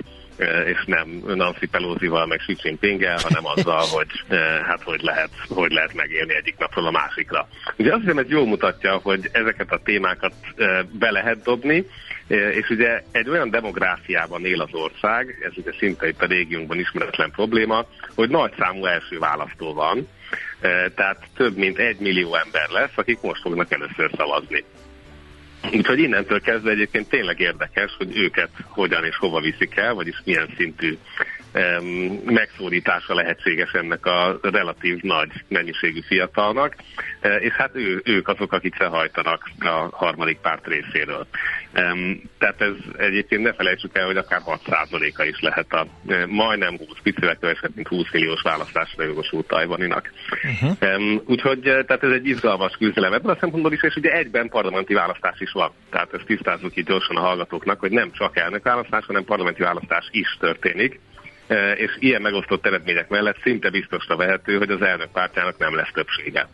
[0.66, 4.08] és nem Nancy Pelosi-val, meg Xi jinping hanem azzal, hogy
[4.66, 7.48] hát hogy lehet, hogy lehet megélni egyik napról a másikra.
[7.76, 10.32] Ugye azt hiszem, ez jól mutatja, hogy ezeket a témákat
[10.90, 11.86] be lehet dobni,
[12.28, 17.30] és ugye egy olyan demográfiában él az ország, ez ugye szinte itt a régiónkban ismeretlen
[17.30, 20.08] probléma, hogy nagy számú első választó van,
[20.94, 24.64] tehát több mint egy millió ember lesz, akik most fognak először szavazni.
[25.72, 30.48] Úgyhogy innentől kezdve egyébként tényleg érdekes, hogy őket hogyan és hova viszik el, vagyis milyen
[30.56, 30.98] szintű
[32.24, 36.76] megszólítása lehetséges ennek a relatív nagy mennyiségű fiatalnak,
[37.20, 41.26] e, és hát ő, ők azok, akik felhajtanak a harmadik párt részéről.
[42.38, 46.88] Tehát ez egyébként ne felejtsük el, hogy akár 6%-a is lehet a e, majdnem 20,
[47.02, 50.12] picivel kevesebb, mint 20 milliós választásra jogosult tajvaninak.
[50.42, 51.22] Uh-huh.
[51.26, 54.94] Úgyhogy e, tehát ez egy izgalmas küzdelem ebből a szempontból is, és ugye egyben parlamenti
[54.94, 55.70] választás is van.
[55.90, 60.36] Tehát ezt tisztázzuk itt gyorsan a hallgatóknak, hogy nem csak elnökválasztás, hanem parlamenti választás is
[60.40, 61.00] történik
[61.76, 66.48] és ilyen megosztott eredmények mellett szinte biztosra vehető, hogy az elnök pártjának nem lesz többsége.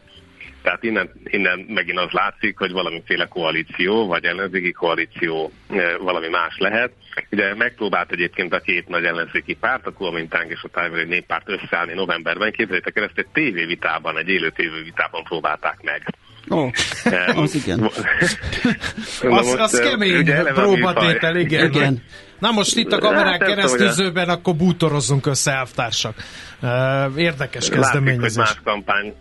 [0.63, 5.53] Tehát innen, innen megint az látszik, hogy valamiféle koalíció, vagy ellenzéki koalíció
[6.01, 6.93] valami más lehet.
[7.31, 11.95] Ugye megpróbált egyébként a két nagy ellenzéki párt, a Kuomintánk és a Tájveri Néppárt összeállni
[11.95, 12.53] novemberben.
[12.53, 16.15] Képzeljétek el, ezt egy tévévitában, egy élő tévévitában próbálták meg.
[16.51, 16.71] Ó, oh,
[17.43, 17.83] az igen.
[19.21, 21.71] az, az kemény próbatétel, igen.
[21.71, 22.03] igen.
[22.39, 26.15] Na most itt a kamerák hát, keresztüzőben, akkor bútorozzunk össze elvtársak.
[27.17, 28.37] Érdekes kezdeményezés.
[28.37, 29.15] Látszik, hogy más kampány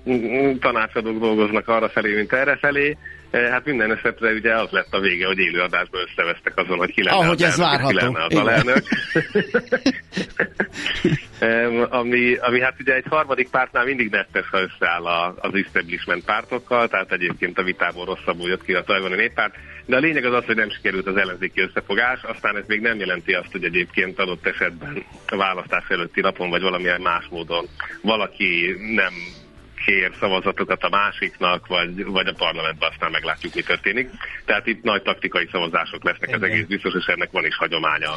[0.60, 2.98] tanácsadók dolgoznak arra felé, mint erre felé.
[3.32, 7.18] Hát minden esetre ugye az lett a vége, hogy élőadásban összevesztek azon, hogy ki lenne
[7.18, 7.98] Ahogy az ez elnök, várható.
[7.98, 8.84] ki lenne az alelnök.
[11.90, 16.88] ami, ami hát ugye egy harmadik pártnál mindig nettes, ha összeáll a, az establishment pártokkal,
[16.88, 20.46] tehát egyébként a vitából rosszabbul jött ki a tajvani néppárt, de a lényeg az az,
[20.46, 24.46] hogy nem sikerült az ellenzéki összefogás, aztán ez még nem jelenti azt, hogy egyébként adott
[24.46, 27.68] esetben a választás előtti napon, vagy valamilyen más módon
[28.02, 29.14] valaki nem
[29.86, 34.10] kér szavazatokat a másiknak, vagy, vagy a parlamentben aztán meglátjuk, mi történik.
[34.46, 38.12] Tehát itt nagy taktikai szavazások lesznek, ez egész biztos, és ennek van is hagyománya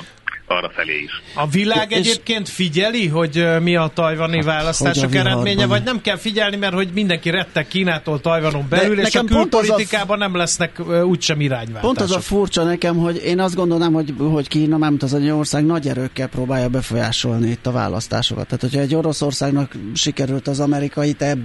[0.50, 1.22] arra felé is.
[1.34, 6.56] A világ egyébként figyeli, hogy mi a tajvani hát, választások eredménye, vagy nem kell figyelni,
[6.56, 10.20] mert hogy mindenki rettek Kínától Tajvanon belül, De és a külpolitikában a...
[10.20, 11.80] nem lesznek úgysem irányváltások.
[11.80, 15.30] Pont az a furcsa nekem, hogy én azt gondolnám, hogy, hogy Kína, nem az egy
[15.30, 18.44] ország nagy erőkkel próbálja befolyásolni itt a választásokat.
[18.44, 21.36] Tehát, hogyha egy Oroszországnak sikerült az amerikai te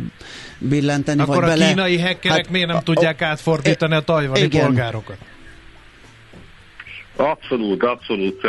[0.57, 1.67] billenteni, Akkor vagy a bele...
[1.67, 4.65] kínai hackerek hát, miért nem a, tudják átfordítani a tajvani igen.
[4.65, 5.17] polgárokat?
[7.17, 8.41] Abszolút, abszolút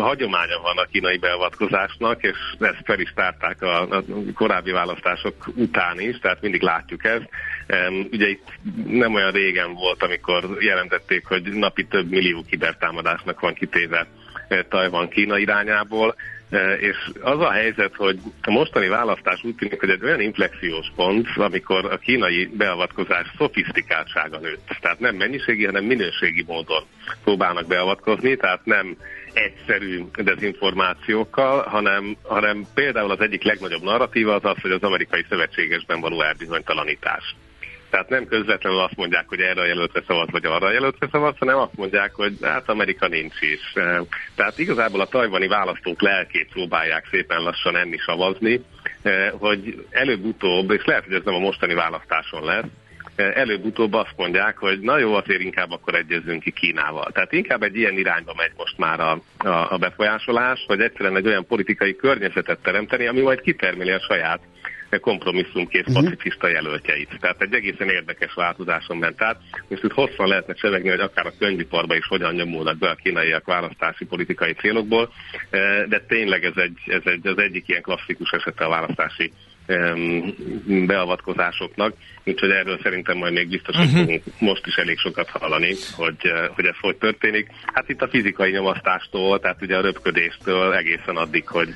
[0.00, 4.02] hagyománya van a kínai beavatkozásnak, és ezt fel is tárták a,
[4.34, 7.28] korábbi választások után is, tehát mindig látjuk ezt.
[8.10, 8.46] Ugye itt
[8.86, 14.06] nem olyan régen volt, amikor jelentették, hogy napi több millió kibertámadásnak van kitéve
[14.68, 16.14] Tajvan Kína irányából,
[16.80, 21.26] és az a helyzet, hogy a mostani választás úgy tűnik, hogy egy olyan inflexiós pont,
[21.36, 24.76] amikor a kínai beavatkozás szofisztikáltsága nőtt.
[24.80, 26.82] Tehát nem mennyiségi, hanem minőségi módon
[27.24, 28.96] próbálnak beavatkozni, tehát nem
[29.32, 36.00] egyszerű dezinformációkkal, hanem, hanem például az egyik legnagyobb narratíva az az, hogy az amerikai szövetségesben
[36.00, 37.34] való elbizonytalanítás.
[37.90, 41.34] Tehát nem közvetlenül azt mondják, hogy erre a jelöltre szavaz, vagy arra a jelöltre szavaz,
[41.38, 43.72] hanem azt mondják, hogy hát Amerika nincs is.
[44.34, 48.60] Tehát igazából a tajvani választók lelkét próbálják szépen lassan enni szavazni,
[49.32, 52.64] hogy előbb-utóbb, és lehet, hogy ez nem a mostani választáson lesz,
[53.18, 57.10] előbb-utóbb azt mondják, hogy na jó, azért inkább akkor egyezünk ki Kínával.
[57.12, 61.26] Tehát inkább egy ilyen irányba megy most már a, a, a befolyásolás, hogy egyszerűen egy
[61.26, 64.40] olyan politikai környezetet teremteni, ami majd kitermeli a saját
[65.00, 66.04] kompromisszumkész uh-huh.
[66.04, 67.16] pacifista jelöltjeit.
[67.20, 71.32] Tehát egy egészen érdekes változáson ment át, és itt hosszan lehetne csevegni, hogy akár a
[71.38, 75.12] könyviparba is hogyan nyomulnak be a kínaiak választási politikai célokból,
[75.50, 79.32] eh, de tényleg ez, egy, ez egy, az egyik ilyen klasszikus esete a választási
[80.86, 84.00] beavatkozásoknak, úgyhogy erről szerintem majd még biztos, hogy uh-huh.
[84.00, 87.46] fogunk most is elég sokat hallani, hogy, eh, hogy ez hogy történik.
[87.64, 91.68] Hát itt a fizikai nyomasztástól, tehát ugye a röpködéstől egészen addig, hogy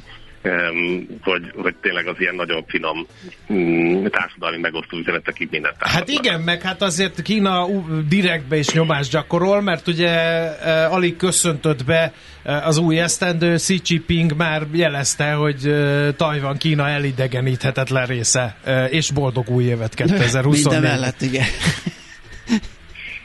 [1.22, 3.06] hogy, hogy tényleg az ilyen nagyon finom
[3.52, 7.66] mm, társadalmi megosztó üzenetekig mindent Hát igen, meg hát azért Kína
[8.08, 13.80] direktbe is nyomást gyakorol, mert ugye e, alig köszöntött be e, az új esztendő, Xi
[13.86, 18.56] Jinping már jelezte, hogy e, Tajvan Kína elidegeníthetetlen része,
[18.90, 20.62] és boldog új évet 2024.
[20.62, 21.46] Minden mellett, igen.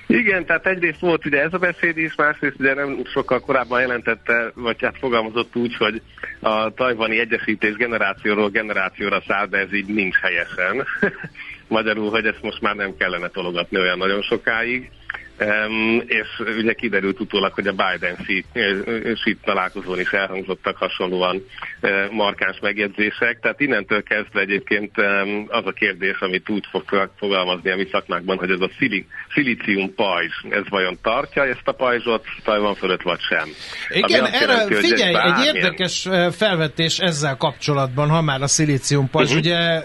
[0.08, 4.52] Igen, tehát egyrészt volt ugye ez a beszéd is, másrészt ugye nem sokkal korábban jelentette,
[4.54, 6.02] vagy hát fogalmazott úgy, hogy
[6.39, 10.86] a tajvani egyesítés generációról generációra száll, de ez így nincs helyesen.
[11.67, 14.91] Magyarul, hogy ezt most már nem kellene tologatni olyan nagyon sokáig.
[15.39, 21.45] Um, és ugye kiderült utólag, hogy a Biden-Xi találkozón is elhangzottak hasonlóan
[21.82, 23.39] uh, markáns megjegyzések.
[23.41, 28.38] Tehát innentől kezdve egyébként um, az a kérdés, amit úgy fog fogalmazni a mi szakmákban,
[28.38, 33.19] hogy ez a szili- szilícium pajzs, ez vajon tartja ezt a pajzsot Tajvan fölött, vagy
[33.19, 33.50] sem?
[33.89, 35.56] Igen, erre jelenti, figyelj, bármilyen...
[35.56, 39.45] egy érdekes felvetés ezzel kapcsolatban, ha már a szilícium pajzs, uh-huh.
[39.45, 39.82] ugye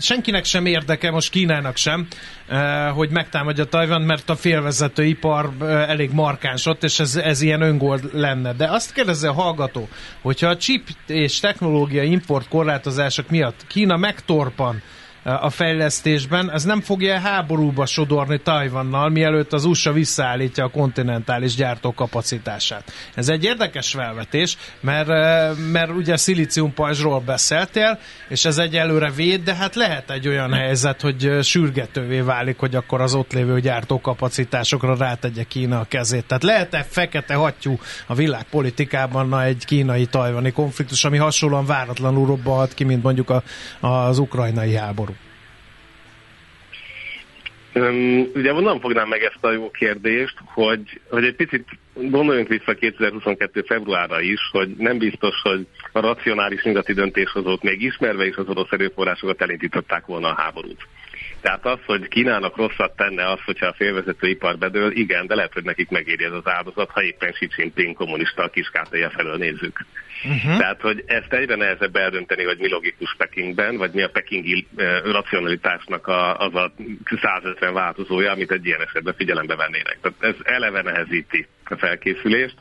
[0.00, 2.06] senkinek sem érdeke, most Kínának sem,
[2.94, 5.50] hogy megtámadja Tajvan, mert a félvezető ipar
[5.88, 8.52] elég markáns ott, és ez, ez ilyen öngól lenne.
[8.52, 9.88] De azt kérdezze a hallgató,
[10.22, 14.82] hogyha a chip és technológia import korlátozások miatt Kína megtorpan
[15.24, 22.92] a fejlesztésben, ez nem fogja háborúba sodorni Tajvannal, mielőtt az USA visszaállítja a kontinentális gyártókapacitását.
[23.14, 25.08] Ez egy érdekes felvetés, mert,
[25.72, 31.00] mert ugye szilíciumpajzsról beszéltél, és ez egy előre véd, de hát lehet egy olyan helyzet,
[31.00, 36.24] hogy sürgetővé válik, hogy akkor az ott lévő gyártókapacitásokra rátegye Kína a kezét.
[36.26, 42.84] Tehát lehet-e fekete hattyú a világpolitikában na, egy kínai-tajvani konfliktus, ami hasonlóan váratlanul robbanhat ki,
[42.84, 43.42] mint mondjuk a,
[43.80, 45.13] az ukrajnai háború?
[48.34, 53.62] Ugye onnan fognám meg ezt a jó kérdést, hogy, hogy egy picit gondoljunk vissza 2022.
[53.62, 58.70] februárra is, hogy nem biztos, hogy a racionális nyugati döntéshozók még ismerve is az orosz
[58.70, 60.86] erőforrásokat elindították volna a háborút.
[61.44, 65.52] Tehát az, hogy Kínának rosszat tenne az, hogyha a félvezető ipar bedől, igen, de lehet,
[65.52, 69.84] hogy nekik megéri ez az áldozat, ha éppen Xi Jinping kommunista a kiskátéja felől nézzük.
[70.24, 70.58] Uh-huh.
[70.58, 75.00] Tehát, hogy ezt egyre nehezebb eldönteni, hogy mi logikus Pekingben, vagy mi a pekingi eh,
[75.04, 76.72] racionalitásnak a, az a
[77.22, 79.98] 150 változója, amit egy ilyen esetben figyelembe vennének.
[80.00, 82.54] Tehát ez eleve nehezíti a felkészülést.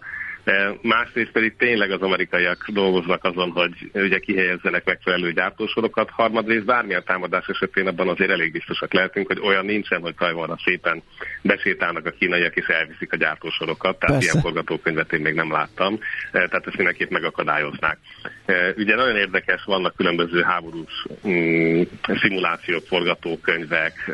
[0.82, 6.10] Másrészt pedig tényleg az amerikaiak dolgoznak azon, hogy ugye kihelyezzenek megfelelő gyártósorokat.
[6.10, 11.02] Harmadrészt bármilyen támadás esetén abban azért elég biztosak lehetünk, hogy olyan nincsen, hogy Tajvanra szépen
[11.42, 14.00] besétálnak a kínaiak és elviszik a gyártósorokat.
[14.00, 14.32] Tehát Persze.
[14.32, 16.00] ilyen forgatókönyvet én még nem láttam.
[16.32, 17.98] Tehát ezt mindenképp megakadályoznák.
[18.78, 21.82] Ugye nagyon érdekes, vannak különböző háborús mm,
[22.22, 24.12] szimulációk, forgatókönyvek,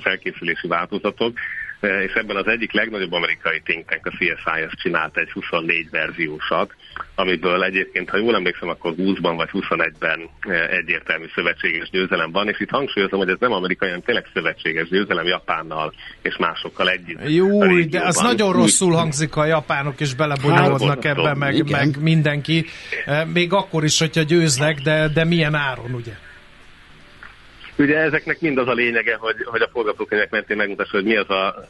[0.00, 1.38] felkészülési változatok,
[1.82, 6.74] és ebben az egyik legnagyobb amerikai think tank, a CSIS csinált egy 24 verziósat,
[7.14, 10.28] amiből egyébként, ha jól emlékszem, akkor 20-ban vagy 21-ben
[10.70, 15.26] egyértelmű szövetséges győzelem van, és itt hangsúlyozom, hogy ez nem amerikai, hanem tényleg szövetséges győzelem
[15.26, 17.28] Japánnal és másokkal együtt.
[17.28, 22.66] Jó, de az nagyon rosszul hangzik, a japánok is belebonyolódnak hát, ebbe, meg, meg mindenki.
[23.32, 26.12] Még akkor is, hogyha győznek, de, de milyen áron, ugye?
[27.76, 31.30] Ugye ezeknek mind az a lényege, hogy, hogy a forgatókönyvek mentén megmutassa, hogy mi az
[31.30, 31.68] a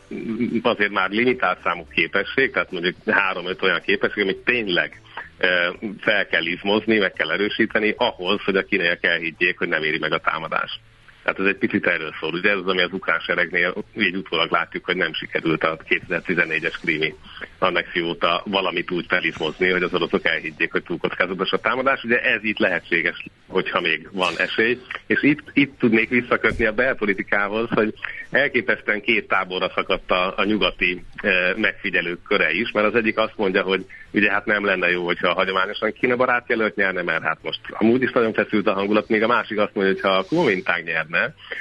[0.62, 5.00] azért már limitált számú képesség, tehát mondjuk három-öt olyan képesség, amit tényleg
[5.38, 9.98] e, fel kell izmozni, meg kell erősíteni ahhoz, hogy a kínaiak elhiggyék, hogy nem éri
[9.98, 10.80] meg a támadást.
[11.22, 12.32] Tehát ez egy picit erről szól.
[12.32, 16.74] Ugye ez az, ami az ukrán seregnél így utólag látjuk, hogy nem sikerült a 2014-es
[16.80, 17.14] krími
[17.58, 22.04] annexióta valamit úgy felizmozni, hogy az oroszok elhiggyék, hogy túl kockázatos a támadás.
[22.04, 24.78] Ugye ez itt lehetséges, hogyha még van esély.
[25.06, 27.94] És itt, itt tudnék visszakötni a belpolitikához, hogy
[28.30, 33.36] elképesztően két táborra szakadt a, a nyugati e, megfigyelők köre is, mert az egyik azt
[33.36, 37.38] mondja, hogy ugye hát nem lenne jó, hogyha hagyományosan Kína barát jelölt nyerne, mert hát
[37.42, 40.24] most amúgy is nagyon feszült a hangulat, még a másik azt mondja, hogy ha a
[40.24, 41.11] Kuomintang nyerne,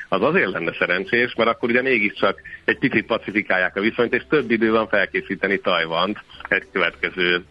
[0.10, 4.52] az azért lenne szerencsés, mert akkor ugye mégiscsak egy picit pacifikálják a viszonyt, és több
[4.52, 7.44] idő van felkészíteni Tajvant egy következő,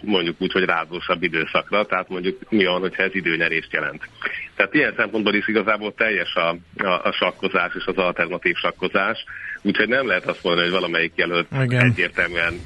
[0.00, 4.08] mondjuk úgy, hogy rázósabb időszakra, tehát mondjuk mi van, hogyha ez időnyerést jelent.
[4.56, 9.24] Tehát ilyen szempontból is igazából teljes a, a, a sakkozás és az alternatív sakkozás,
[9.66, 11.84] Úgyhogy nem lehet azt mondani, hogy valamelyik jelölt Igen.
[11.84, 12.60] egyértelműen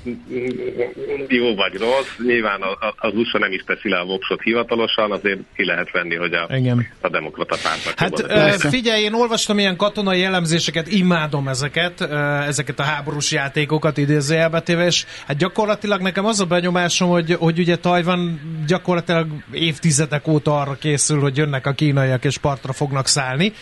[1.28, 2.08] jó vagy rossz.
[2.26, 2.60] Nyilván
[2.96, 6.46] az USA nem is teszi le a voksot hivatalosan, azért ki lehet venni, hogy a,
[6.56, 6.86] Igen.
[7.00, 7.98] a demokrata pártnak.
[7.98, 12.00] Hát figyelj, én olvastam ilyen katonai jellemzéseket, imádom ezeket,
[12.46, 17.76] ezeket a háborús játékokat idézőjelbetéve, és hát gyakorlatilag nekem az a benyomásom, hogy, hogy ugye
[17.76, 23.52] Tajvan gyakorlatilag évtizedek óta arra készül, hogy jönnek a kínaiak és partra fognak szállni.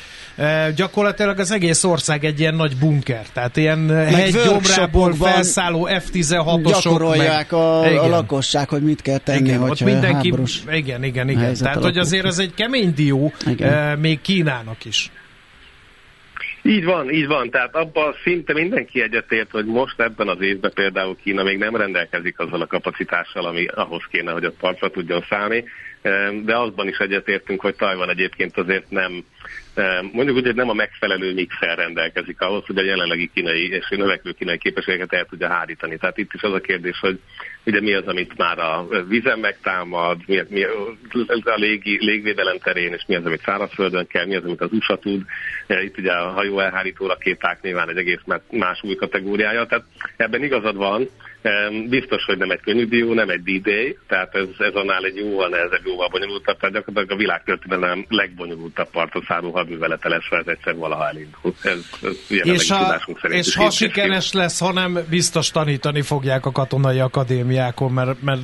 [0.75, 6.81] Gyakorlatilag az egész ország egy ilyen nagy bunker tehát ilyen hegygyomrából felszálló F-16-osok.
[6.83, 10.35] Gyakorolják meg, a, a lakosság, hogy mit kell tenni, igen, hogy mindenki,
[10.71, 11.55] Igen, igen, igen.
[11.55, 13.99] Tehát, hogy azért ez egy kemény dió, igen.
[13.99, 15.11] még Kínának is.
[16.63, 17.51] Így van, így van.
[17.51, 22.39] Tehát abban szinte mindenki egyetért, hogy most ebben az évben például Kína még nem rendelkezik
[22.39, 25.65] azzal a kapacitással, ami ahhoz kéne, hogy a partra tudjon szállni.
[26.45, 29.25] De azban is egyetértünk, hogy Tajvan egyébként azért nem
[30.13, 34.31] mondjuk úgy, hogy nem a megfelelő mixel rendelkezik ahhoz, hogy a jelenlegi kínai és növekvő
[34.31, 35.97] kínai képességeket el tudja hárítani.
[35.97, 37.21] Tehát itt is az a kérdés, hogy
[37.65, 40.63] ugye mi az, amit már a vízen megtámad, mi, mi
[41.45, 44.97] a légi, légvédelem terén, és mi az, amit szárazföldön kell, mi az, amit az USA
[44.97, 45.23] tud.
[45.67, 48.21] Itt ugye a hajó elhárító rakéták nyilván egy egész
[48.51, 49.85] más új kategóriája, tehát
[50.17, 51.09] ebben igazad van,
[51.89, 55.49] Biztos, hogy nem egy könnyű dió, nem egy D-Day, tehát ez, ez annál egy jóval
[55.49, 61.09] nehezebb, jóval bonyolultabb, tehát gyakorlatilag a világtörténelem legbonyolultabb partot szálló hadművelete lesz, ez egyszer valaha
[61.09, 61.55] elindul.
[61.63, 66.99] Ez, ez és ha, és ha sikeres lesz, ha nem biztos tanítani fogják a katonai
[66.99, 68.41] akadémiákon, mert, mert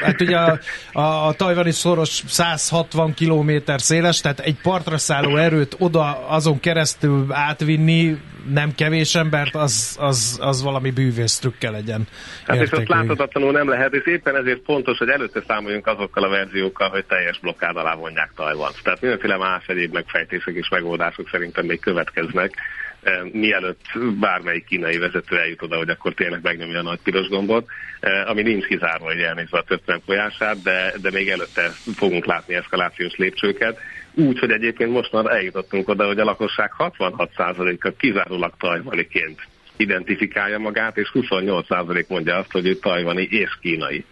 [0.00, 0.58] hát ugye a,
[0.92, 7.26] a, a tajvani szoros 160 km széles, tehát egy partra szálló erőt oda azon keresztül
[7.32, 8.18] átvinni
[8.52, 12.06] nem kevés embert, az, az, az valami bűvész trükkel legyen.
[12.46, 16.28] Hát és azt láthatatlanul nem lehet, és éppen ezért fontos, hogy előtte számoljunk azokkal a
[16.28, 18.72] verziókkal, hogy teljes blokkád alá vonják Tajvan.
[18.82, 22.54] Tehát mindenféle más egyéb megfejtések és megoldások szerintem még következnek,
[23.02, 23.84] eh, mielőtt
[24.20, 27.66] bármelyik kínai vezető eljut oda, hogy akkor tényleg megnyomja a nagy piros gombot,
[28.00, 32.54] eh, ami nincs kizárva, hogy elnézve a történet folyását, de, de még előtte fogunk látni
[32.54, 33.78] eszkalációs lépcsőket
[34.14, 39.40] úgy, hogy egyébként most már eljutottunk oda, hogy a lakosság 66%-a kizárólag tajvaniként
[39.80, 44.04] identifikálja magát, és 28% mondja azt, hogy ő tajvani és kínai.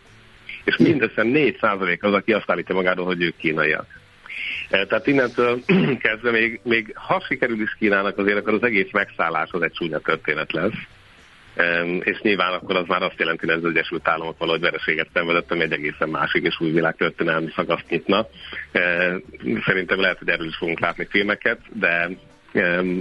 [0.64, 3.86] És mindössze 4% az, aki azt állítja magáról, hogy ők kínaiak.
[4.70, 5.60] E, tehát innentől
[6.04, 9.98] kezdve még, még ha sikerül is Kínának azért, akkor az egész megszállás az egy csúnya
[9.98, 10.86] történet lesz
[12.00, 15.62] és nyilván akkor az már azt jelenti, hogy az Egyesült Államok valahogy vereséget szenvedett, ami
[15.62, 18.26] egy egészen másik és új világtörténelmi szakaszt nyitna.
[19.66, 22.08] Szerintem lehet, hogy erről is fogunk látni filmeket, de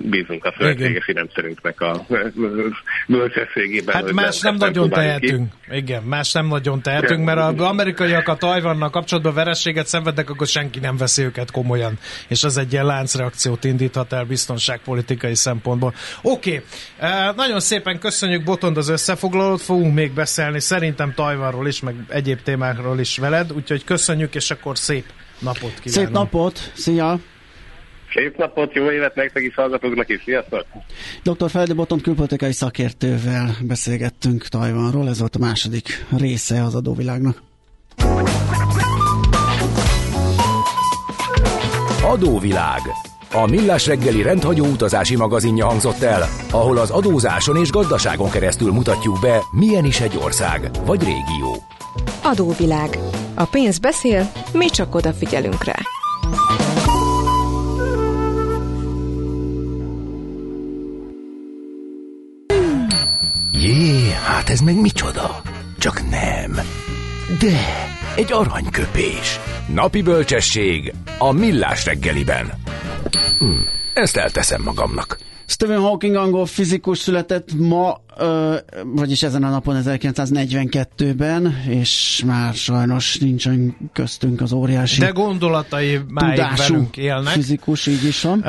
[0.04, 2.06] bízunk a szövetséges rendszerünknek a
[3.08, 3.95] bölcsességében.
[3.95, 5.50] Hát más nem nagyon tehetünk.
[5.70, 5.76] Ki.
[5.76, 10.80] Igen, más nem nagyon tehetünk, mert az amerikaiak a Tajvannal kapcsolatban verességet szenvednek, akkor senki
[10.80, 11.98] nem veszi őket komolyan.
[12.28, 15.93] És az egy ilyen láncreakciót indíthat el biztonságpolitikai szempontból.
[16.22, 16.64] Oké, okay.
[16.98, 22.41] Eh, nagyon szépen köszönjük Botond az összefoglalót, fogunk még beszélni szerintem Tajvanról is, meg egyéb
[22.41, 25.06] témákról is veled, úgyhogy köszönjük, és akkor szép
[25.39, 26.06] napot kívánok.
[26.06, 27.20] Szép napot, szia!
[28.14, 30.66] Szép napot, jó évet nektek is, hallgatóknak is, sziasztok!
[31.24, 31.49] Dr.
[31.49, 37.41] Feldi Boton külpolitikai szakértővel beszélgettünk Tajvanról, ez volt a második része az adóvilágnak.
[42.03, 42.82] Adóvilág.
[43.34, 49.20] A Millás reggeli rendhagyó utazási magazinja hangzott el, ahol az adózáson és gazdaságon keresztül mutatjuk
[49.22, 51.64] be, milyen is egy ország vagy régió.
[52.24, 52.97] Adóvilág.
[53.36, 55.76] A pénz beszél, mi csak odafigyelünk rá.
[64.58, 65.41] Ez meg micsoda?
[65.78, 66.51] Csak nem.
[67.39, 67.60] De,
[68.16, 69.39] egy aranyköpés.
[69.74, 72.53] Napi bölcsesség a millás reggeliben.
[73.39, 73.60] Hm,
[73.93, 75.18] ezt elteszem magamnak.
[75.45, 78.01] Stephen Hawking angol fizikus született ma
[78.86, 86.43] vagyis ezen a napon 1942-ben, és már sajnos nincsen köztünk az óriási De gondolatai máig
[86.57, 87.34] velünk élnek.
[87.34, 88.41] fizikus, így is van.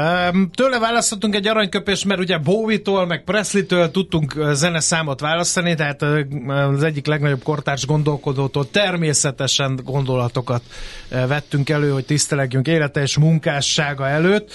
[0.54, 6.02] Tőle választottunk egy aranyköpést, mert ugye Bowie-tól, meg Presley-től tudtunk zeneszámot választani, tehát
[6.48, 10.62] az egyik legnagyobb kortárs gondolkodótól természetesen gondolatokat
[11.08, 14.52] vettünk elő, hogy tisztelegjünk élete és munkássága előtt.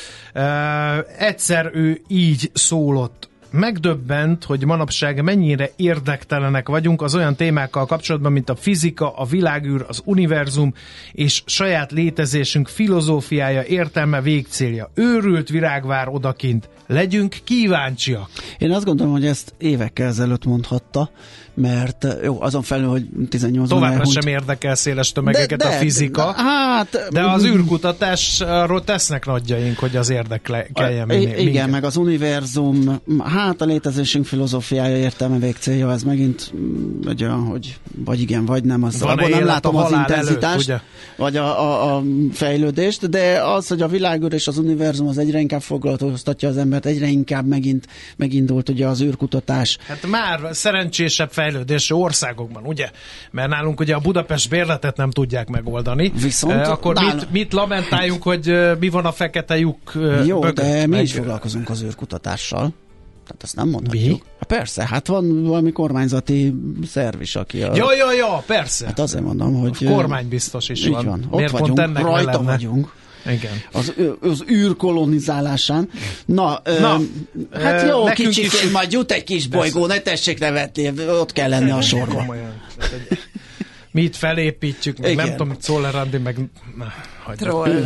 [1.17, 8.49] Egyszer ő így szólott megdöbbent, hogy manapság mennyire érdektelenek vagyunk az olyan témákkal kapcsolatban, mint
[8.49, 10.73] a fizika, a világűr, az univerzum
[11.11, 14.91] és saját létezésünk filozófiája, értelme, végcélja.
[14.93, 16.69] Őrült virágvár odakint.
[16.87, 18.29] Legyünk kíváncsiak.
[18.57, 21.09] Én azt gondolom, hogy ezt évekkel ezelőtt mondhatta,
[21.53, 24.21] mert jó, azon felül, hogy 18 Továbbra elhunyt.
[24.21, 29.77] sem érdekel széles tömegeket de, de, a fizika, de, hát, de az űrkutatásról tesznek nagyjaink,
[29.77, 36.03] hogy az érdekeljen I- Igen, meg az univerzum, hát a létezésünk filozófiája értelme végcélja, ez
[36.03, 40.69] megint mm, egy olyan, hogy vagy igen, vagy nem, az, abban nem látom az intenzitást,
[40.69, 40.83] előtt,
[41.17, 45.39] vagy a, a, a fejlődést, de az, hogy a világűr és az univerzum az egyre
[45.39, 49.77] inkább foglalkoztatja az embert, egyre inkább megint megindult ugye az űrkutatás.
[49.87, 52.89] Hát már szerencsésebb fejlődésű országokban, ugye?
[53.31, 56.11] Mert nálunk ugye a Budapest bérletet nem tudják megoldani.
[56.21, 57.15] Viszont eh, akkor nál...
[57.15, 60.95] mit, mit lamentáljunk, hogy eh, mi van a fekete lyuk eh, Jó, bögött, de mi
[60.95, 61.03] meg...
[61.03, 62.73] is foglalkozunk az űrkutatással.
[63.23, 64.19] Tehát ezt nem mondhatjuk.
[64.19, 64.21] Mi?
[64.39, 66.53] Hát persze, hát van valami kormányzati
[66.85, 67.75] szerv is, aki a...
[67.75, 68.85] Ja, ja, ja, persze.
[68.85, 69.85] Hát azért mondom, hogy...
[69.85, 71.05] A kormány biztos is van.
[71.05, 71.27] van.
[71.29, 72.51] Ott Miért vagyunk, pont ennek rajta lenne?
[72.51, 72.93] vagyunk.
[73.25, 73.51] Igen.
[73.71, 75.89] Az, az űr kolonizálásán.
[76.25, 76.99] Na, Na
[77.49, 78.71] ö, hát jó, kicsit, is...
[78.71, 82.25] majd jut egy kis bolygó, ne tessék nevetni, ott kell lenni a sorban.
[83.91, 85.27] Mi itt felépítjük, meg Igen.
[85.27, 86.37] nem tudom, Czoller Andi, meg...
[87.27, 87.85] Na Troll.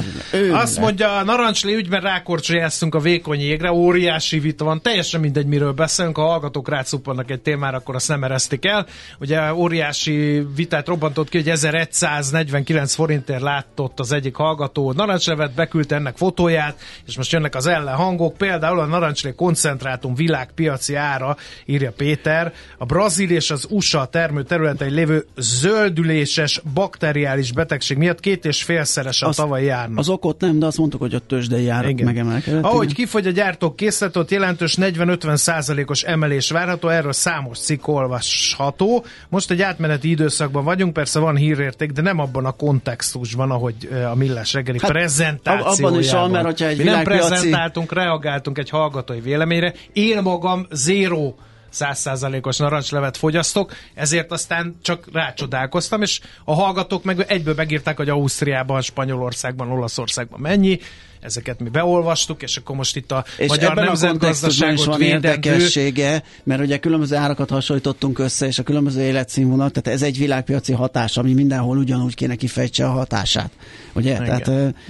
[0.52, 5.72] Azt mondja, a narancsli ügyben rákorcsolyáztunk a vékony égre, óriási vita van, teljesen mindegy, miről
[5.72, 8.86] beszélünk, ha hallgatók rátszuppannak egy témára, akkor azt nem eresztik el.
[9.20, 16.18] Ugye óriási vitát robbantott ki, hogy 1149 forintért látott az egyik hallgató narancslevet, beküldte ennek
[16.18, 22.86] fotóját, és most jönnek az ellenhangok, például a narancsli koncentrátum világpiaci ára, írja Péter, a
[22.86, 29.27] Brazil és az USA termő területei lévő zöldüléses bakteriális betegség miatt két és félszeres a
[29.36, 29.98] tavalyi járnak.
[29.98, 32.06] Az okot nem, de azt mondtuk, hogy a tőzsdei árak igen.
[32.06, 32.64] megemelkedett.
[32.64, 39.06] Ahogy kifogy a gyártók készletot, jelentős 40-50 százalékos emelés várható, erről számos cikk olvasható.
[39.30, 44.16] Most egy átmeneti időszakban vagyunk, persze van hírérték, de nem abban a kontextusban, ahogy a
[44.16, 45.86] Millás reggeli hát, prezentációjában.
[45.86, 49.74] Abban is van, mert hogyha egy Mi nem prezentáltunk, reagáltunk egy hallgatói véleményre.
[49.94, 51.38] Én magam zéró
[51.70, 58.82] százszázalékos narancslevet fogyasztok, ezért aztán csak rácsodálkoztam, és a hallgatók meg egyből megírták, hogy Ausztriában,
[58.82, 60.80] Spanyolországban, Olaszországban mennyi,
[61.22, 66.78] ezeket mi beolvastuk, és akkor most itt a és magyar nemzetgazdaságot van érdekessége, mert ugye
[66.78, 71.78] különböző árakat hasonlítottunk össze, és a különböző életszínvonal, tehát ez egy világpiaci hatás, ami mindenhol
[71.78, 73.52] ugyanúgy kéne kifejtse a hatását.
[73.94, 74.18] Ugye?
[74.18, 74.46] Tehát,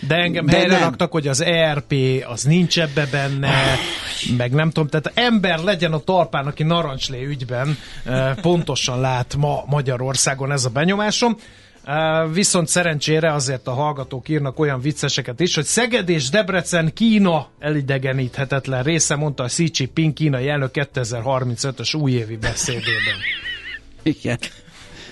[0.08, 0.82] de engem de helyre nem.
[0.82, 1.94] raktak, hogy az ERP
[2.28, 3.54] az nincs ebbe benne,
[4.38, 7.78] meg nem tudom, tehát ember legyen a talpán, aki narancslé ügyben
[8.42, 11.38] pontosan lát ma Magyarországon ez a benyomásom.
[12.34, 18.84] Viszont szerencsére azért a hallgatók írnak olyan vicceseket is, hogy Szeged és Debrecen Kína elidegeníthetetlen
[18.84, 23.16] része, mondta a Xi Jinping kínai elnök 2035-ös újévi beszédében.
[24.04, 24.38] Igen.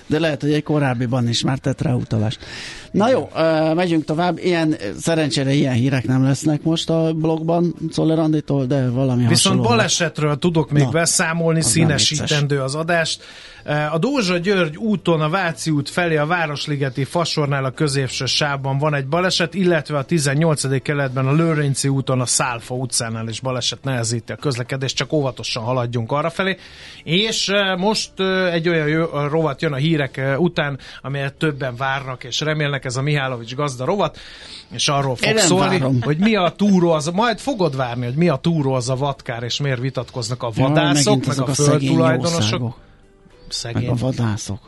[0.07, 2.45] De lehet, hogy egy korábbiban is már tett rá utalást.
[2.95, 3.29] Na jó,
[3.73, 4.37] megyünk tovább.
[4.37, 10.71] Ilyen, szerencsére ilyen hírek nem lesznek most a blogban Czolleranditól, de valami Viszont balesetről tudok
[10.71, 13.23] még Na, beszámolni, az színesítendő az adást.
[13.91, 18.93] A Dózsa György úton a Váci út felé a Városligeti Fasornál a középső sávban van
[18.93, 20.81] egy baleset, illetve a 18.
[20.81, 26.11] keletben a Lőrinci úton a Szálfa utcánál is baleset nehezíti a közlekedést, csak óvatosan haladjunk
[26.11, 26.57] arra felé.
[27.03, 28.11] És most
[28.51, 33.55] egy olyan rovat jön a hírek után, amelyet többen várnak és remélnek, ez a Mihálovics
[33.55, 34.17] gazda rovat,
[34.71, 36.01] és arról fog szólni, várom.
[36.01, 39.43] hogy mi a túró az, majd fogod várni, hogy mi a túró az a vatkár,
[39.43, 42.77] és miért vitatkoznak a vadászok, ja, meg a, a földtulajdonosok.
[43.47, 43.81] Szegény.
[43.81, 44.59] Meg a vadászok.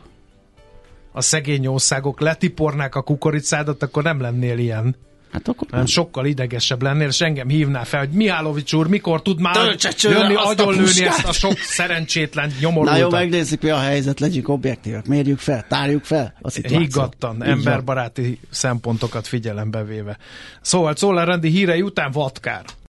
[1.12, 4.96] A szegény országok letipornák a kukoricádat, akkor nem lennél ilyen.
[5.32, 5.86] Hát akkor nem.
[5.86, 11.04] sokkal idegesebb lennél, és engem hívnál fel, hogy Mihálovics úr, mikor tud már jönni agyonlőni
[11.04, 12.94] ezt a sok szerencsétlen nyomorultat.
[12.94, 16.82] Na jó, megnézzük, mi a helyzet, legyünk objektívek, mérjük fel, tárjuk fel a szituációt.
[16.82, 20.16] Higgadtan, emberbaráti szempontokat figyelembe véve.
[20.60, 22.64] Szóval Czoller Rendi hírei után vatkár.